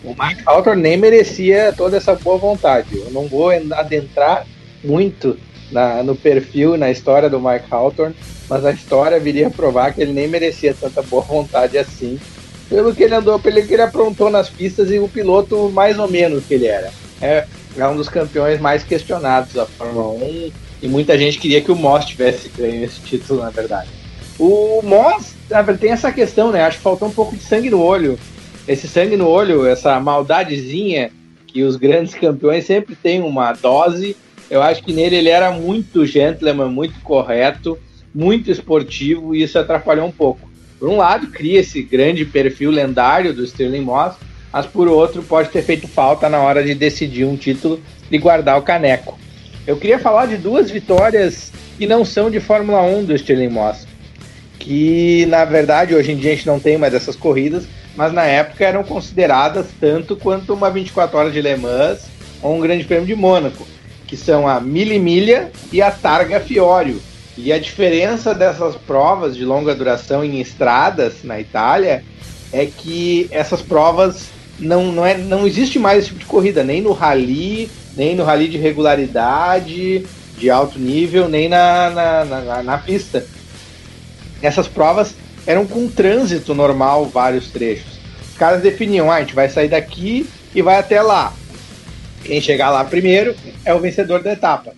O 0.05 0.11
Mike 0.11 0.43
Halter 0.47 0.77
nem 0.77 0.97
merecia 0.97 1.73
toda 1.77 1.97
essa 1.97 2.15
boa 2.15 2.39
vontade. 2.39 2.97
Eu 2.97 3.11
não 3.11 3.27
vou 3.27 3.51
adentrar 3.51 4.47
muito 4.85 5.37
na, 5.73 6.03
no 6.03 6.15
perfil, 6.15 6.77
na 6.77 6.91
história 6.91 7.29
do 7.29 7.41
Mike 7.41 7.67
Hawthorne, 7.71 8.15
mas 8.49 8.65
a 8.65 8.73
história 8.73 9.19
viria 9.19 9.49
a 9.49 9.51
provar 9.51 9.93
que 9.93 10.03
ele 10.03 10.13
nem 10.13 10.29
merecia 10.29 10.75
tanta 10.79 11.03
boa 11.03 11.23
vontade 11.23 11.79
assim, 11.79 12.21
pelo 12.69 12.95
que 12.95 13.03
ele 13.03 13.15
andou, 13.15 13.39
pelo 13.39 13.67
que 13.67 13.73
ele 13.73 13.83
aprontou 13.83 14.31
nas 14.31 14.49
pistas 14.49 14.91
e 14.91 14.99
o 14.99 15.09
piloto 15.09 15.71
mais 15.71 15.99
ou 15.99 16.09
menos 16.09 16.45
que 16.45 16.55
ele 16.55 16.67
era. 16.67 16.93
É, 17.21 17.47
é 17.77 17.87
um 17.87 17.97
dos 17.97 18.09
campeões 18.09 18.61
mais 18.61 18.83
questionados 18.83 19.55
da 19.55 19.67
Fórmula 19.67 20.09
1 20.09 20.53
e 20.83 20.89
muita 20.89 21.17
gente 21.17 21.39
queria 21.39 21.61
que 21.61 21.73
o 21.73 21.77
Moss 21.77 22.05
tivesse 22.05 22.49
ganho 22.49 22.85
esse 22.85 23.01
título, 23.01 23.41
na 23.41 23.51
verdade. 23.51 23.89
O 24.39 24.83
Moss, 24.83 25.35
tem 25.81 25.93
essa 25.93 26.11
questão, 26.11 26.51
né? 26.51 26.63
Acho 26.63 26.79
que 26.79 26.83
faltou 26.83 27.09
um 27.09 27.13
pouco 27.13 27.37
de 27.37 27.43
sangue 27.43 27.71
no 27.71 27.81
olho 27.81 28.19
esse 28.67 28.87
sangue 28.87 29.17
no 29.17 29.29
olho, 29.29 29.67
essa 29.67 29.99
maldadezinha 29.99 31.11
que 31.47 31.63
os 31.63 31.77
grandes 31.77 32.15
campeões 32.15 32.65
sempre 32.65 32.95
têm 32.95 33.21
uma 33.21 33.53
dose. 33.53 34.17
Eu 34.49 34.63
acho 34.63 34.83
que 34.83 34.93
nele 34.93 35.17
ele 35.17 35.29
era 35.29 35.51
muito 35.51 36.07
gentleman, 36.07 36.69
muito 36.69 37.01
correto, 37.01 37.79
muito 38.15 38.51
esportivo 38.51 39.35
e 39.35 39.43
isso 39.43 39.59
atrapalhou 39.59 40.07
um 40.07 40.13
pouco. 40.13 40.51
Por 40.79 40.89
um 40.89 40.97
lado, 40.97 41.29
cria 41.29 41.61
esse 41.61 41.83
grande 41.83 42.25
perfil 42.25 42.71
lendário 42.71 43.33
do 43.33 43.45
Sterling 43.45 43.83
Moss, 43.83 44.17
mas 44.53 44.67
por 44.67 44.87
outro, 44.89 45.23
pode 45.23 45.49
ter 45.49 45.63
feito 45.63 45.89
falta 45.89 46.29
na 46.29 46.41
hora 46.41 46.63
de 46.63 46.75
decidir 46.75 47.25
um 47.25 47.37
título 47.37 47.81
e 48.11 48.19
guardar 48.19 48.59
o 48.59 48.63
caneco. 48.63 49.19
Eu 49.67 49.77
queria 49.77 49.99
falar 49.99 50.27
de 50.27 50.37
duas 50.37 50.71
vitórias 50.71 51.53
que 51.79 51.87
não 51.87 52.05
são 52.05 52.31
de 52.31 52.41
Fórmula 52.41 52.83
1 52.83 53.05
do 53.05 53.15
Sterling 53.15 53.49
Moss, 53.49 53.87
que 54.59 55.25
na 55.27 55.45
verdade 55.45 55.95
hoje 55.95 56.13
em 56.13 56.17
dia 56.17 56.33
a 56.33 56.35
gente 56.35 56.47
não 56.47 56.61
tem 56.61 56.77
mais 56.77 56.93
essas 56.93 57.17
corridas, 57.17 57.65
mas 57.97 58.13
na 58.13 58.25
época 58.25 58.65
eram 58.65 58.85
consideradas 58.85 59.67
tanto 59.81 60.17
quanto 60.17 60.53
uma 60.53 60.71
24 60.71 61.17
horas 61.17 61.33
de 61.33 61.41
Le 61.41 61.57
Mans 61.57 62.07
ou 62.43 62.57
um 62.57 62.61
Grande 62.61 62.85
Prêmio 62.85 63.07
de 63.07 63.15
Mônaco, 63.15 63.67
que 64.07 64.17
são 64.17 64.47
a 64.47 64.61
Mille 64.61 65.01
e 65.73 65.81
a 65.81 65.91
Targa 65.91 66.41
Fiorio. 66.41 67.01
E 67.37 67.53
a 67.53 67.59
diferença 67.59 68.35
dessas 68.35 68.77
provas 68.77 69.37
de 69.37 69.45
longa 69.45 69.75
duração 69.75 70.23
em 70.23 70.41
estradas 70.41 71.23
na 71.25 71.41
Itália 71.41 72.05
é 72.53 72.67
que 72.67 73.27
essas 73.31 73.63
provas 73.63 74.27
não, 74.59 74.93
não, 74.93 75.05
é, 75.05 75.17
não 75.17 75.47
existe 75.47 75.79
mais 75.79 75.99
esse 75.99 76.09
tipo 76.09 76.21
de 76.21 76.27
corrida, 76.27 76.63
nem 76.63 76.81
no 76.81 76.93
rally, 76.93 77.71
nem 77.97 78.15
no 78.15 78.25
rally 78.25 78.49
de 78.49 78.59
regularidade, 78.59 80.07
de 80.37 80.51
alto 80.51 80.79
nível, 80.79 81.29
nem 81.29 81.49
na, 81.49 81.91
na, 81.91 82.25
na, 82.25 82.63
na 82.63 82.79
pista. 82.79 83.25
Essas 84.41 84.69
provas 84.69 85.15
eram 85.47 85.67
com 85.67 85.89
trânsito 85.89 86.55
normal 86.55 87.07
vários 87.07 87.51
trechos. 87.51 88.01
Os 88.31 88.39
caras 88.39 88.63
definiam, 88.63 89.11
ah, 89.11 89.17
a 89.17 89.21
gente 89.21 89.35
vai 89.35 89.49
sair 89.49 89.69
daqui 89.69 90.27
e 90.55 90.63
vai 90.63 90.77
até 90.77 91.01
lá. 91.01 91.33
Quem 92.25 92.41
chegar 92.41 92.71
lá 92.71 92.85
primeiro 92.85 93.35
é 93.65 93.75
o 93.75 93.81
vencedor 93.81 94.23
da 94.23 94.33
etapa. 94.33 94.73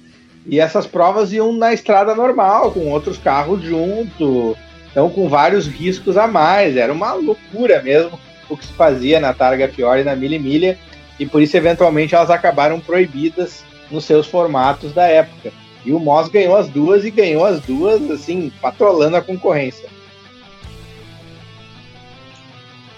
E 0.47 0.61
essas 0.61 0.87
provas 0.87 1.33
iam 1.33 1.53
na 1.53 1.73
estrada 1.73 2.15
normal, 2.15 2.73
com 2.73 2.91
outros 2.91 3.17
carros 3.17 3.63
junto, 3.63 4.57
então 4.91 5.09
com 5.09 5.29
vários 5.29 5.67
riscos 5.67 6.17
a 6.17 6.27
mais. 6.27 6.77
Era 6.77 6.93
uma 6.93 7.15
loucura 7.15 7.83
mesmo 7.83 8.19
o 8.49 8.57
que 8.57 8.67
se 8.67 8.73
fazia 8.73 9.21
na 9.21 9.33
Targa 9.33 9.69
Fiore 9.69 10.01
e 10.01 10.05
na 10.05 10.17
Mille 10.17 10.39
Milha, 10.39 10.79
e 11.19 11.27
por 11.27 11.43
isso 11.43 11.57
eventualmente 11.57 12.15
elas 12.15 12.31
acabaram 12.31 12.81
proibidas 12.81 13.65
nos 13.91 14.05
seus 14.05 14.27
formatos 14.27 14.93
da 14.93 15.07
época. 15.07 15.53
E 15.85 15.93
o 15.93 16.01
Moss 16.01 16.29
ganhou 16.29 16.57
as 16.57 16.69
duas 16.69 17.05
e 17.05 17.11
ganhou 17.11 17.45
as 17.45 17.61
duas 17.61 18.11
assim, 18.11 18.51
patrolando 18.61 19.17
a 19.17 19.23
concorrência. 19.23 19.89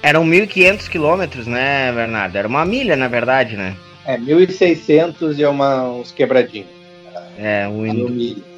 Eram 0.03 0.25
1.500 0.25 0.89
quilômetros, 0.89 1.47
né, 1.49 1.93
Bernardo? 1.93 2.37
Era 2.37 2.47
uma 2.47 2.65
milha, 2.65 2.95
na 2.95 3.09
verdade, 3.09 3.57
né? 3.57 3.77
É, 4.05 4.17
1.600 4.17 5.37
e 5.37 5.45
uma, 5.45 5.83
uns 5.91 6.13
quebradinhos. 6.13 6.69
É, 7.37 7.67
um 7.67 7.81
milha. 7.81 8.56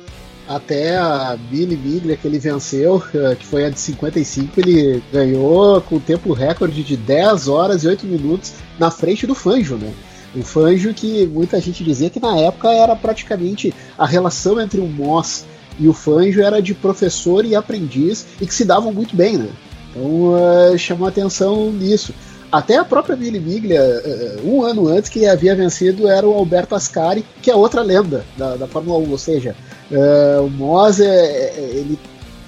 Até 0.48 0.96
a 0.96 1.36
Billy 1.50 1.76
Biglia 1.76 2.16
que 2.16 2.26
ele 2.26 2.38
venceu, 2.38 3.02
eh, 3.14 3.36
que 3.38 3.44
foi 3.44 3.66
a 3.66 3.70
de 3.70 3.78
55, 3.78 4.58
ele 4.58 5.02
ganhou 5.12 5.78
com 5.82 6.00
tempo 6.00 6.32
recorde 6.32 6.82
de 6.82 6.96
10 6.96 7.48
horas 7.48 7.84
e 7.84 7.88
8 7.88 8.06
minutos 8.06 8.54
na 8.78 8.90
frente 8.90 9.26
do 9.26 9.34
Fanjo, 9.34 9.76
né? 9.76 9.92
O 10.34 10.42
Fanjo 10.42 10.94
que 10.94 11.26
muita 11.26 11.60
gente 11.60 11.84
dizia 11.84 12.08
que 12.08 12.18
na 12.18 12.38
época 12.38 12.70
era 12.70 12.96
praticamente 12.96 13.74
a 13.98 14.06
relação 14.06 14.58
entre 14.58 14.80
o 14.80 14.86
Moss 14.86 15.44
e 15.78 15.86
o 15.86 15.92
Fanjo 15.92 16.40
era 16.40 16.62
de 16.62 16.72
professor 16.72 17.44
e 17.44 17.54
aprendiz 17.54 18.26
e 18.40 18.46
que 18.46 18.54
se 18.54 18.64
davam 18.64 18.90
muito 18.90 19.14
bem, 19.14 19.36
né? 19.36 19.50
Então 19.90 20.32
uh, 20.32 20.78
chamou 20.78 21.06
atenção 21.06 21.70
nisso. 21.72 22.14
Até 22.50 22.76
a 22.76 22.84
própria 22.84 23.16
Billy 23.16 23.38
Biglia, 23.38 23.82
uh, 23.82 24.48
um 24.48 24.62
ano 24.62 24.88
antes 24.88 25.10
que 25.10 25.26
havia 25.26 25.54
vencido, 25.54 26.08
era 26.08 26.26
o 26.26 26.32
Alberto 26.32 26.74
Ascari, 26.74 27.24
que 27.42 27.50
é 27.50 27.54
outra 27.54 27.82
lenda 27.82 28.24
da, 28.36 28.56
da 28.56 28.66
Fórmula 28.66 28.98
1. 28.98 29.10
Ou 29.10 29.18
seja, 29.18 29.54
uh, 29.90 30.44
o 30.44 30.50
Moss 30.50 31.00
ele 31.00 31.98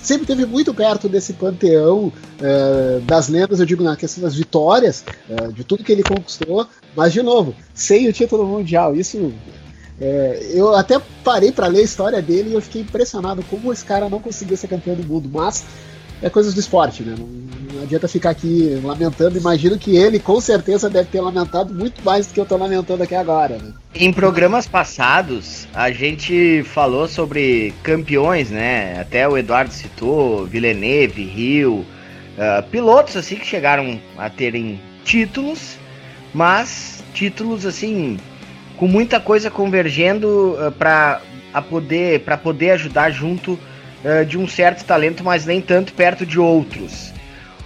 sempre 0.01 0.27
teve 0.27 0.47
muito 0.47 0.73
perto 0.73 1.09
desse 1.09 1.35
panteão 1.35 2.11
das 3.05 3.29
lendas, 3.29 3.61
eu 3.61 3.67
digo 3.67 3.85
na 3.85 3.95
questão 3.95 4.25
das 4.25 4.35
vitórias, 4.35 5.05
de 5.53 5.63
tudo 5.63 5.85
que 5.85 5.93
ele 5.93 6.03
conquistou, 6.03 6.67
mas 6.97 7.13
de 7.13 7.23
novo, 7.23 7.55
sem 7.75 8.09
o 8.09 8.13
título 8.15 8.47
mundial. 8.47 8.97
Isso 8.97 9.31
é, 10.01 10.53
eu 10.55 10.75
até 10.75 10.99
parei 11.23 11.53
para 11.53 11.67
ler 11.67 11.81
a 11.81 11.85
história 11.85 12.23
dele 12.23 12.51
e 12.51 12.55
eu 12.55 12.63
fiquei 12.63 12.81
impressionado 12.81 13.43
como 13.51 13.71
esse 13.71 13.85
cara 13.85 14.09
não 14.09 14.19
conseguiu 14.19 14.57
ser 14.57 14.67
campeão 14.67 14.97
do 14.97 15.05
mundo, 15.05 15.29
mas 15.31 15.65
é 16.23 16.29
coisas 16.29 16.55
do 16.55 16.61
esporte, 16.61 17.03
né? 17.03 17.15
Não, 17.19 17.27
não, 17.75 17.83
adianta 17.83 18.07
ficar 18.07 18.31
aqui 18.31 18.79
lamentando. 18.83 19.39
Imagino 19.39 19.79
que 19.79 19.97
ele, 19.97 20.19
com 20.19 20.41
certeza, 20.41 20.91
deve 20.91 21.09
ter 21.09 21.21
lamentado 21.21 21.73
muito 21.73 22.03
mais 22.05 22.27
do 22.27 22.35
que 22.35 22.41
eu 22.41 22.47
tô 22.47 22.57
lamentando 22.57 23.03
aqui 23.03 23.15
agora, 23.15 23.57
né? 23.57 23.73
Em 23.95 24.13
programas 24.13 24.67
passados, 24.67 25.67
a 25.73 25.91
gente 25.91 26.63
falou 26.65 27.09
sobre 27.09 27.75
campeões, 27.83 28.51
né? 28.51 29.01
Até 29.01 29.27
o 29.29 29.37
Eduardo 29.37 29.73
citou, 29.73 30.47
Villeneuve, 30.47 31.25
Rio, 31.25 31.79
uh, 31.79 32.63
pilotos 32.71 33.17
assim 33.17 33.37
que 33.37 33.47
chegaram 33.47 34.01
a 34.19 34.29
terem 34.29 34.81
títulos, 35.05 35.77
mas 36.35 37.03
títulos 37.15 37.65
assim 37.67 38.19
com 38.77 38.87
muita 38.87 39.19
coisa 39.19 39.51
convergendo 39.51 40.55
uh, 40.55 40.73
para 40.73 41.21
poder 41.69 42.21
para 42.21 42.37
poder 42.37 42.71
ajudar 42.73 43.11
junto 43.11 43.59
uh, 44.05 44.25
de 44.25 44.39
um 44.39 44.47
certo 44.47 44.85
talento, 44.85 45.25
mas 45.25 45.47
nem 45.47 45.61
tanto 45.61 45.93
perto 45.93 46.25
de 46.25 46.39
outros. 46.39 47.13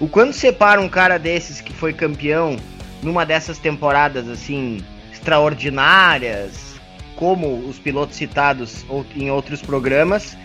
O 0.00 0.09
quando 0.09 0.33
separa 0.33 0.81
um 0.81 0.88
cara 0.88 1.19
desses 1.19 1.61
que 1.61 1.73
foi 1.73 1.93
campeão 1.93 2.57
numa 3.03 3.25
dessas 3.25 3.59
temporadas 3.59 4.29
assim 4.29 4.85
extraordinárias, 5.12 6.75
como 7.17 7.59
os 7.69 7.79
pilotos 7.79 8.17
citados 8.17 8.85
em 9.14 9.31
outros 9.31 9.62
programas, 9.62 10.37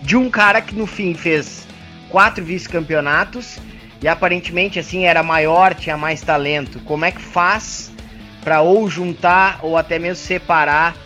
de 0.00 0.16
um 0.16 0.30
cara 0.30 0.60
que 0.60 0.74
no 0.74 0.86
fim 0.86 1.14
fez 1.14 1.66
quatro 2.08 2.44
vice-campeonatos 2.44 3.58
e 4.00 4.08
aparentemente 4.08 4.78
assim 4.78 5.04
era 5.04 5.22
maior, 5.22 5.74
tinha 5.74 5.96
mais 5.96 6.20
talento. 6.22 6.80
Como 6.80 7.04
é 7.04 7.10
que 7.10 7.20
faz 7.20 7.92
para 8.42 8.60
ou 8.60 8.88
juntar 8.88 9.60
ou 9.62 9.76
até 9.76 9.98
mesmo 9.98 10.24
separar 10.24 10.94
uh, 10.94 10.96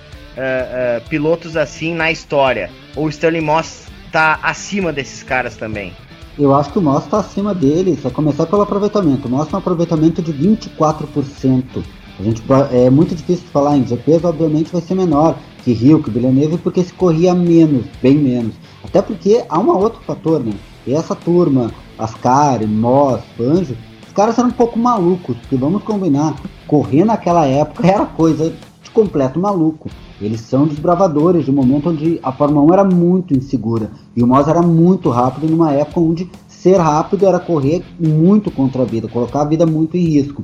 uh, 1.05 1.09
pilotos 1.09 1.57
assim 1.57 1.95
na 1.95 2.11
história? 2.11 2.71
Ou 2.95 3.09
Sterling 3.09 3.43
Moss 3.43 3.86
está 4.16 4.38
acima 4.42 4.94
desses 4.94 5.23
caras 5.23 5.56
também? 5.56 5.92
Eu 6.38 6.54
acho 6.54 6.73
que 6.73 6.78
o 6.78 6.82
Moss 6.82 7.04
está 7.04 7.18
acima 7.18 7.54
deles, 7.54 8.04
a 8.04 8.11
começar 8.11 8.46
pelo 8.46 8.62
aproveitamento. 8.62 9.28
O 9.28 9.30
Moss 9.30 9.46
tem 9.46 9.56
um 9.56 9.58
aproveitamento 9.58 10.23
de 10.23 10.32
24%. 10.32 11.85
A 12.18 12.23
gente, 12.23 12.42
é 12.73 12.88
muito 12.88 13.14
difícil 13.14 13.44
falar 13.52 13.76
em 13.76 13.87
GPs, 13.87 14.25
obviamente 14.25 14.73
vai 14.73 14.80
ser 14.80 14.94
menor 14.94 15.37
que 15.62 15.73
Rio, 15.73 16.02
que 16.02 16.11
Villeneuve, 16.11 16.56
porque 16.56 16.82
se 16.82 16.94
corria 16.94 17.35
menos, 17.35 17.85
bem 18.02 18.16
menos. 18.16 18.54
Até 18.82 19.02
porque 19.02 19.44
há 19.50 19.58
um 19.58 19.68
outro 19.68 20.00
fator, 20.06 20.42
né? 20.42 20.54
E 20.87 20.94
essa 20.94 21.14
turma, 21.14 21.70
Ascari, 21.99 22.66
Moss, 22.66 23.20
Panjo, 23.37 23.76
os 24.06 24.12
caras 24.14 24.38
eram 24.38 24.49
um 24.49 24.52
pouco 24.52 24.78
malucos, 24.78 25.37
porque 25.37 25.56
vamos 25.56 25.82
combinar, 25.82 26.37
correr 26.66 27.04
naquela 27.04 27.44
época 27.46 27.87
era 27.87 28.06
coisa 28.06 28.50
completo 28.96 29.38
maluco. 29.38 29.90
Eles 30.18 30.40
são 30.40 30.66
desbravadores 30.66 31.44
de 31.44 31.50
um 31.50 31.54
momento 31.54 31.90
onde 31.90 32.18
a 32.22 32.32
Fórmula 32.32 32.66
1 32.66 32.72
era 32.72 32.84
muito 32.84 33.36
insegura 33.36 33.90
e 34.16 34.22
o 34.22 34.26
Moss 34.26 34.48
era 34.48 34.62
muito 34.62 35.10
rápido 35.10 35.46
numa 35.50 35.70
época 35.72 36.00
onde 36.00 36.30
ser 36.48 36.78
rápido 36.78 37.26
era 37.26 37.38
correr 37.38 37.84
muito 38.00 38.50
contra 38.50 38.82
a 38.82 38.84
vida, 38.86 39.06
colocar 39.06 39.42
a 39.42 39.44
vida 39.44 39.66
muito 39.66 39.98
em 39.98 40.06
risco. 40.06 40.40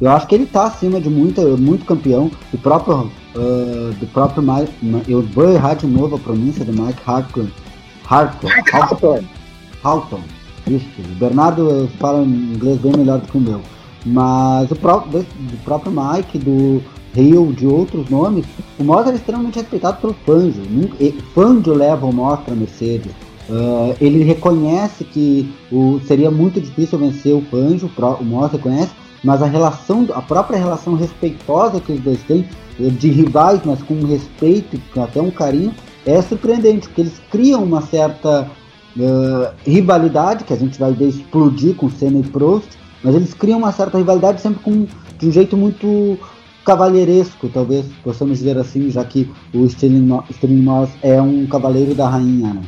Eu 0.00 0.10
acho 0.10 0.26
que 0.26 0.34
ele 0.34 0.42
está 0.42 0.64
acima 0.64 1.00
de 1.00 1.08
muito, 1.08 1.40
muito 1.56 1.84
campeão. 1.84 2.28
O 2.52 2.58
próprio, 2.58 3.12
uh, 3.36 3.94
do 4.00 4.06
próprio 4.12 4.42
Mike, 4.42 5.08
eu 5.08 5.22
vou 5.22 5.48
errar 5.48 5.74
de 5.74 5.86
novo 5.86 6.16
a 6.16 6.18
pronúncia 6.18 6.64
do 6.64 6.72
Mike 6.72 7.00
Hartman. 7.06 7.48
Hartman. 8.04 9.24
Halton. 9.84 10.20
Isso. 10.66 10.86
O 10.98 11.14
Bernardo 11.14 11.88
fala 12.00 12.24
inglês 12.24 12.80
bem 12.80 12.92
melhor 12.96 13.20
do 13.20 13.28
que 13.28 13.38
o 13.38 13.40
meu. 13.40 13.60
Mas 14.04 14.68
o 14.70 14.76
próprio, 14.76 15.22
do 15.22 15.64
próprio 15.64 15.92
Mike, 15.92 16.38
do 16.38 16.82
Rio, 17.14 17.52
de 17.52 17.66
outros 17.66 18.10
nomes, 18.10 18.44
o 18.78 18.84
Moss 18.84 19.06
é 19.06 19.14
extremamente 19.14 19.58
respeitado 19.58 20.00
pelo 20.00 20.14
Fangio. 20.26 20.62
Fangio 21.34 21.74
leva 21.74 22.06
o 22.06 22.12
Moss 22.12 22.40
para 22.40 22.54
Mercedes. 22.54 23.12
Uh, 23.48 23.94
ele 24.00 24.24
reconhece 24.24 25.04
que 25.04 25.54
o, 25.70 26.00
seria 26.06 26.30
muito 26.30 26.60
difícil 26.60 26.98
vencer 26.98 27.34
o 27.34 27.42
Fangio, 27.42 27.90
o 28.20 28.24
Moss 28.24 28.52
reconhece, 28.52 28.92
mas 29.22 29.42
a 29.42 29.46
relação, 29.46 30.06
a 30.14 30.22
própria 30.22 30.58
relação 30.58 30.94
respeitosa 30.94 31.80
que 31.80 31.92
os 31.92 32.00
dois 32.00 32.22
têm, 32.22 32.48
de 32.78 33.08
rivais, 33.08 33.60
mas 33.64 33.82
com 33.82 34.04
respeito, 34.04 34.80
até 35.00 35.20
um 35.20 35.30
carinho, 35.30 35.72
é 36.04 36.20
surpreendente, 36.20 36.88
porque 36.88 37.02
eles 37.02 37.20
criam 37.30 37.62
uma 37.62 37.80
certa 37.80 38.50
uh, 38.96 39.54
rivalidade, 39.64 40.44
que 40.44 40.52
a 40.52 40.56
gente 40.56 40.78
vai 40.78 40.92
ver 40.92 41.08
explodir 41.08 41.74
com 41.74 41.88
Senna 41.88 42.18
e 42.18 42.22
Prost, 42.22 42.68
mas 43.02 43.14
eles 43.14 43.32
criam 43.34 43.58
uma 43.58 43.72
certa 43.72 43.98
rivalidade 43.98 44.40
sempre 44.40 44.62
com, 44.62 44.86
de 45.18 45.28
um 45.28 45.30
jeito 45.30 45.56
muito 45.56 46.18
cavalheiresco, 46.64 47.48
talvez 47.48 47.86
possamos 48.02 48.38
dizer 48.38 48.58
assim, 48.58 48.90
já 48.90 49.04
que 49.04 49.30
o 49.52 49.64
Sterling 49.64 50.62
Moss 50.62 50.90
é 51.02 51.20
um 51.20 51.46
cavaleiro 51.46 51.94
da 51.94 52.08
rainha. 52.08 52.54
Né? 52.54 52.62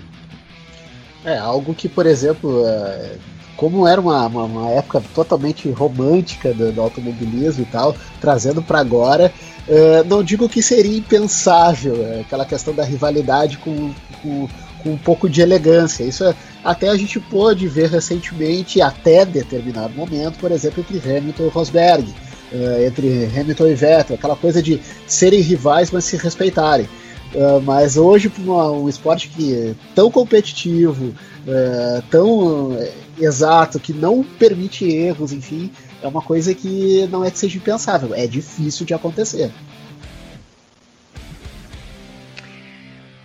É, 1.25 1.39
algo 1.39 1.75
que, 1.75 1.89
por 1.89 2.07
exemplo, 2.07 2.65
é, 2.67 3.17
como 3.57 3.87
era 3.87 4.01
uma, 4.01 4.27
uma, 4.27 4.45
uma, 4.45 4.71
época 4.71 5.03
totalmente 5.15 5.69
romântica 5.71 6.53
do, 6.53 6.71
do 6.71 6.81
automobilismo 6.81 7.63
e 7.63 7.67
tal, 7.67 7.97
trazendo 8.21 8.63
para 8.63 8.79
agora, 8.79 9.33
é, 9.67 10.05
não 10.05 10.23
digo 10.23 10.49
que 10.49 10.63
seria 10.63 10.97
impensável, 10.97 11.97
é, 12.05 12.21
aquela 12.21 12.45
questão 12.45 12.75
da 12.75 12.85
rivalidade 12.85 13.59
com, 13.59 13.93
com 14.23 14.49
com 14.87 14.93
um 14.93 14.97
pouco 14.97 15.29
de 15.29 15.41
elegância. 15.41 16.05
Isso 16.05 16.25
até 16.65 16.89
a 16.89 16.97
gente 16.97 17.19
pôde 17.19 17.67
ver 17.67 17.91
recentemente, 17.91 18.81
até 18.81 19.25
determinado 19.25 19.95
momento, 19.95 20.39
por 20.39 20.53
exemplo, 20.53 20.85
entre 20.89 20.99
Hamilton 20.99 21.45
e 21.45 21.49
Rosberg, 21.49 22.15
uh, 22.53 22.87
entre 22.87 23.27
Hamilton 23.27 23.67
e 23.67 23.75
Vettel, 23.75 24.17
aquela 24.17 24.37
coisa 24.37 24.63
de 24.63 24.81
serem 25.07 25.41
rivais, 25.41 25.91
mas 25.91 26.05
se 26.05 26.17
respeitarem. 26.17 26.89
Uh, 27.35 27.61
mas 27.61 27.97
hoje, 27.97 28.29
para 28.29 28.71
um 28.71 28.89
esporte 28.89 29.29
que 29.29 29.55
é 29.55 29.75
tão 29.95 30.11
competitivo, 30.11 31.07
uh, 31.07 32.03
tão 32.11 32.79
exato, 33.19 33.81
que 33.81 33.93
não 33.93 34.23
permite 34.23 34.85
erros, 34.85 35.33
enfim, 35.33 35.71
é 36.03 36.07
uma 36.07 36.23
coisa 36.23 36.55
que 36.55 37.07
não 37.11 37.25
é 37.25 37.31
que 37.31 37.39
seja 37.39 37.57
impensável, 37.57 38.15
é 38.15 38.27
difícil 38.27 38.87
de 38.87 38.95
acontecer. 38.95 39.51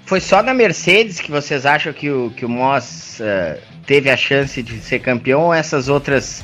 Foi 0.05 0.19
só 0.19 0.43
na 0.43 0.53
Mercedes 0.53 1.21
que 1.21 1.31
vocês 1.31 1.65
acham 1.65 1.93
que 1.93 2.09
o, 2.09 2.31
que 2.31 2.45
o 2.45 2.49
Moss 2.49 3.19
uh, 3.21 3.57
teve 3.85 4.09
a 4.09 4.17
chance 4.17 4.61
de 4.61 4.81
ser 4.81 4.99
campeão 4.99 5.43
ou 5.43 5.53
essas 5.53 5.87
outras 5.87 6.43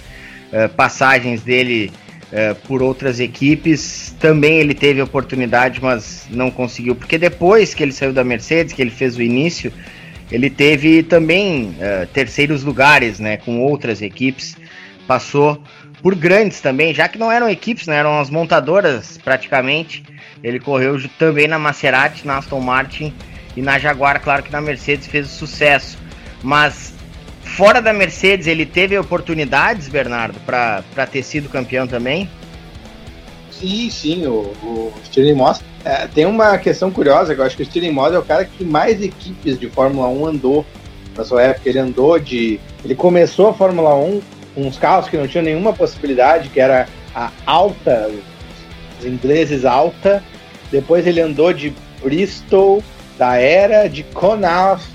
passagens 0.77 1.41
dele 1.41 1.91
uh, 2.31 2.55
por 2.67 2.81
outras 2.81 3.19
equipes 3.19 4.15
também 4.19 4.59
ele 4.59 4.73
teve 4.73 5.01
oportunidade, 5.01 5.81
mas 5.81 6.27
não 6.29 6.49
conseguiu? 6.51 6.95
Porque 6.95 7.17
depois 7.17 7.73
que 7.73 7.83
ele 7.83 7.91
saiu 7.91 8.13
da 8.13 8.23
Mercedes, 8.23 8.73
que 8.73 8.81
ele 8.81 8.91
fez 8.91 9.17
o 9.17 9.21
início, 9.21 9.71
ele 10.31 10.49
teve 10.49 11.03
também 11.03 11.73
terceiros 12.11 12.61
lugares 12.61 13.17
né, 13.17 13.37
com 13.37 13.61
outras 13.61 14.01
equipes, 14.01 14.57
passou 15.07 15.61
por 16.01 16.15
grandes 16.15 16.61
também, 16.61 16.93
já 16.93 17.07
que 17.07 17.17
não 17.17 17.31
eram 17.31 17.49
equipes, 17.49 17.87
né, 17.87 17.95
eram 17.95 18.19
as 18.19 18.29
montadoras 18.29 19.17
praticamente. 19.17 20.03
Ele 20.43 20.59
correu 20.59 21.01
também 21.17 21.47
na 21.47 21.57
Maserati, 21.57 22.25
na 22.25 22.37
Aston 22.37 22.59
Martin 22.59 23.13
e 23.55 23.61
na 23.61 23.79
Jaguar, 23.79 24.21
claro 24.21 24.43
que 24.43 24.51
na 24.51 24.61
Mercedes 24.61 25.07
fez 25.07 25.27
sucesso. 25.27 25.97
Mas 26.43 26.93
fora 27.57 27.81
da 27.81 27.91
Mercedes, 27.91 28.45
ele 28.45 28.67
teve 28.67 28.95
oportunidades, 28.99 29.89
Bernardo, 29.89 30.39
para 30.45 31.07
ter 31.11 31.23
sido 31.23 31.49
campeão 31.49 31.87
também? 31.87 32.29
Sim, 33.49 33.89
sim, 33.89 34.27
o, 34.27 34.53
o 34.61 34.93
Stirling 35.05 35.33
Moss. 35.33 35.63
É, 35.83 36.05
tem 36.05 36.27
uma 36.27 36.59
questão 36.59 36.91
curiosa, 36.91 37.33
que 37.33 37.41
eu 37.41 37.45
acho 37.45 37.57
que 37.57 37.63
o 37.63 37.65
Stirling 37.65 37.91
Moss 37.91 38.13
é 38.13 38.19
o 38.19 38.23
cara 38.23 38.45
que 38.45 38.63
mais 38.63 39.01
equipes 39.01 39.59
de 39.59 39.67
Fórmula 39.71 40.07
1 40.07 40.27
andou 40.27 40.63
na 41.17 41.25
sua 41.25 41.41
época. 41.41 41.67
Ele 41.67 41.79
andou 41.79 42.19
de. 42.19 42.59
Ele 42.85 42.93
começou 42.93 43.49
a 43.49 43.53
Fórmula 43.55 43.95
1 43.95 44.21
com 44.53 44.67
uns 44.67 44.77
carros 44.77 45.09
que 45.09 45.17
não 45.17 45.27
tinham 45.27 45.43
nenhuma 45.43 45.73
possibilidade, 45.73 46.49
que 46.49 46.59
era 46.59 46.87
a 47.15 47.31
alta, 47.47 48.11
os 48.99 49.05
ingleses 49.05 49.65
alta. 49.65 50.23
Depois 50.69 51.07
ele 51.07 51.21
andou 51.21 51.51
de 51.51 51.73
Bristol, 52.03 52.83
da 53.17 53.37
era 53.37 53.87
de 53.87 54.03
Conaf, 54.03 54.85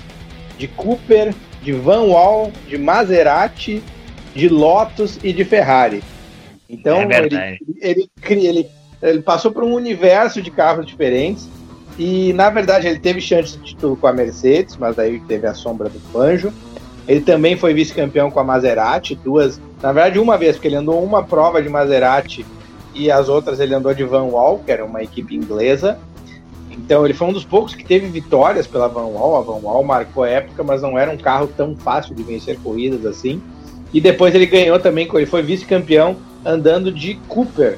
de 0.57 0.69
Cooper, 0.69 1.33
de 1.63 1.71
Van 1.71 2.03
Wall, 2.03 2.51
de 2.67 2.77
Maserati, 2.77 3.81
de 4.35 4.49
Lotus 4.49 5.17
e 5.23 5.31
de 5.31 5.45
Ferrari. 5.45 6.03
Então 6.69 6.97
é 7.01 7.17
ele, 7.17 7.59
ele, 7.79 8.09
ele, 8.21 8.69
ele, 9.01 9.21
passou 9.21 9.51
por 9.51 9.63
um 9.63 9.73
universo 9.73 10.41
de 10.41 10.49
carros 10.49 10.85
diferentes 10.85 11.47
e 11.97 12.33
na 12.33 12.49
verdade 12.49 12.87
ele 12.87 12.99
teve 12.99 13.21
chance 13.21 13.57
de 13.57 13.63
título 13.63 13.95
com 13.95 14.07
a 14.07 14.13
Mercedes, 14.13 14.75
mas 14.77 14.97
aí 14.97 15.19
teve 15.21 15.47
a 15.47 15.53
sombra 15.53 15.89
do 15.89 15.99
Banjo. 16.11 16.51
Ele 17.07 17.21
também 17.21 17.57
foi 17.57 17.73
vice-campeão 17.73 18.31
com 18.31 18.39
a 18.39 18.43
Maserati, 18.43 19.15
duas, 19.15 19.59
na 19.81 19.91
verdade 19.91 20.19
uma 20.19 20.37
vez, 20.37 20.55
porque 20.55 20.67
ele 20.67 20.77
andou 20.77 21.03
uma 21.03 21.21
prova 21.23 21.61
de 21.61 21.69
Maserati 21.69 22.45
e 22.95 23.11
as 23.11 23.29
outras 23.29 23.59
ele 23.59 23.75
andou 23.75 23.93
de 23.93 24.03
Van 24.03 24.23
Wall, 24.23 24.59
que 24.59 24.71
era 24.71 24.85
uma 24.85 25.03
equipe 25.03 25.35
inglesa. 25.35 25.99
Então 26.77 27.05
ele 27.05 27.13
foi 27.13 27.27
um 27.27 27.33
dos 27.33 27.45
poucos 27.45 27.75
que 27.75 27.83
teve 27.83 28.07
vitórias 28.07 28.67
pela 28.67 28.87
Van 28.87 29.05
Wall. 29.05 29.37
A 29.37 29.41
Van 29.41 29.59
Wall 29.61 29.83
marcou 29.83 30.25
época, 30.25 30.63
mas 30.63 30.81
não 30.81 30.97
era 30.97 31.11
um 31.11 31.17
carro 31.17 31.47
tão 31.47 31.75
fácil 31.75 32.15
de 32.15 32.23
vencer 32.23 32.57
corridas 32.59 33.05
assim. 33.05 33.41
E 33.93 34.01
depois 34.01 34.33
ele 34.33 34.45
ganhou 34.45 34.79
também, 34.79 35.07
ele 35.13 35.25
foi 35.25 35.43
vice-campeão 35.43 36.17
andando 36.43 36.91
de 36.91 37.15
Cooper. 37.27 37.77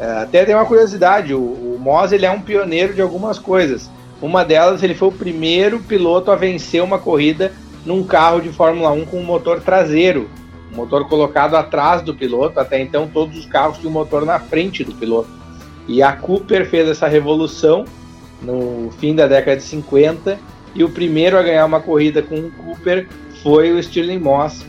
É, 0.00 0.22
até 0.22 0.44
tem 0.44 0.54
uma 0.54 0.64
curiosidade, 0.64 1.32
o, 1.32 1.38
o 1.38 1.78
Moss 1.80 2.10
ele 2.10 2.26
é 2.26 2.30
um 2.30 2.40
pioneiro 2.40 2.94
de 2.94 3.00
algumas 3.00 3.38
coisas. 3.38 3.88
Uma 4.20 4.44
delas, 4.44 4.82
ele 4.82 4.94
foi 4.94 5.08
o 5.08 5.12
primeiro 5.12 5.80
piloto 5.80 6.30
a 6.30 6.36
vencer 6.36 6.82
uma 6.82 6.98
corrida 6.98 7.52
num 7.84 8.04
carro 8.04 8.40
de 8.40 8.50
Fórmula 8.50 8.90
1 8.90 9.06
com 9.06 9.18
um 9.18 9.24
motor 9.24 9.60
traseiro, 9.60 10.28
um 10.72 10.76
motor 10.76 11.08
colocado 11.08 11.56
atrás 11.56 12.02
do 12.02 12.14
piloto. 12.14 12.58
Até 12.58 12.80
então, 12.80 13.08
todos 13.08 13.38
os 13.38 13.46
carros 13.46 13.78
tinham 13.78 13.92
motor 13.92 14.24
na 14.24 14.38
frente 14.38 14.84
do 14.84 14.92
piloto. 14.94 15.28
E 15.88 16.02
a 16.02 16.12
Cooper 16.12 16.68
fez 16.68 16.88
essa 16.88 17.08
revolução 17.08 17.84
no 18.42 18.90
fim 18.98 19.14
da 19.14 19.26
década 19.26 19.56
de 19.56 19.62
50 19.62 20.38
e 20.74 20.82
o 20.82 20.90
primeiro 20.90 21.38
a 21.38 21.42
ganhar 21.42 21.64
uma 21.64 21.80
corrida 21.80 22.22
com 22.22 22.34
o 22.34 22.50
Cooper 22.50 23.06
foi 23.42 23.72
o 23.72 23.82
Stirling 23.82 24.18
Moss. 24.18 24.64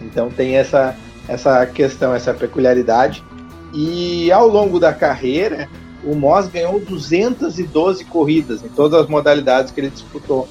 Então 0.00 0.30
tem 0.30 0.56
essa, 0.56 0.96
essa 1.26 1.64
questão, 1.66 2.14
essa 2.14 2.34
peculiaridade. 2.34 3.24
E 3.72 4.30
ao 4.30 4.48
longo 4.48 4.78
da 4.78 4.92
carreira, 4.92 5.68
o 6.04 6.14
Moss 6.14 6.48
ganhou 6.48 6.80
212 6.80 8.04
corridas 8.04 8.62
em 8.62 8.68
todas 8.68 9.00
as 9.00 9.08
modalidades 9.08 9.72
que 9.72 9.80
ele 9.80 9.90
disputou. 9.90 10.48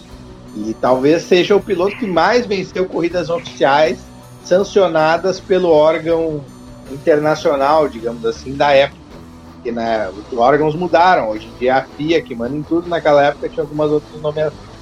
E 0.56 0.74
talvez 0.74 1.24
seja 1.24 1.56
o 1.56 1.62
piloto 1.62 1.98
que 1.98 2.08
mais 2.08 2.46
venceu 2.46 2.86
corridas 2.86 3.30
oficiais 3.30 4.00
sancionadas 4.44 5.40
pelo 5.40 5.70
órgão 5.70 6.44
internacional, 6.92 7.88
digamos 7.88 8.26
assim, 8.26 8.56
da 8.56 8.72
época. 8.72 9.07
Porque 9.58 9.72
né, 9.72 10.10
os 10.10 10.38
órgãos 10.38 10.76
mudaram. 10.76 11.30
Hoje 11.30 11.48
em 11.48 11.60
dia 11.60 11.72
é 11.72 11.74
a 11.74 11.84
FIA 11.84 12.22
que 12.22 12.34
manda 12.36 12.56
em 12.56 12.64
tudo. 12.64 12.88
Naquela 12.88 13.24
época 13.26 13.50
tinha 13.50 13.64
algumas 13.64 13.92
outras 13.92 14.22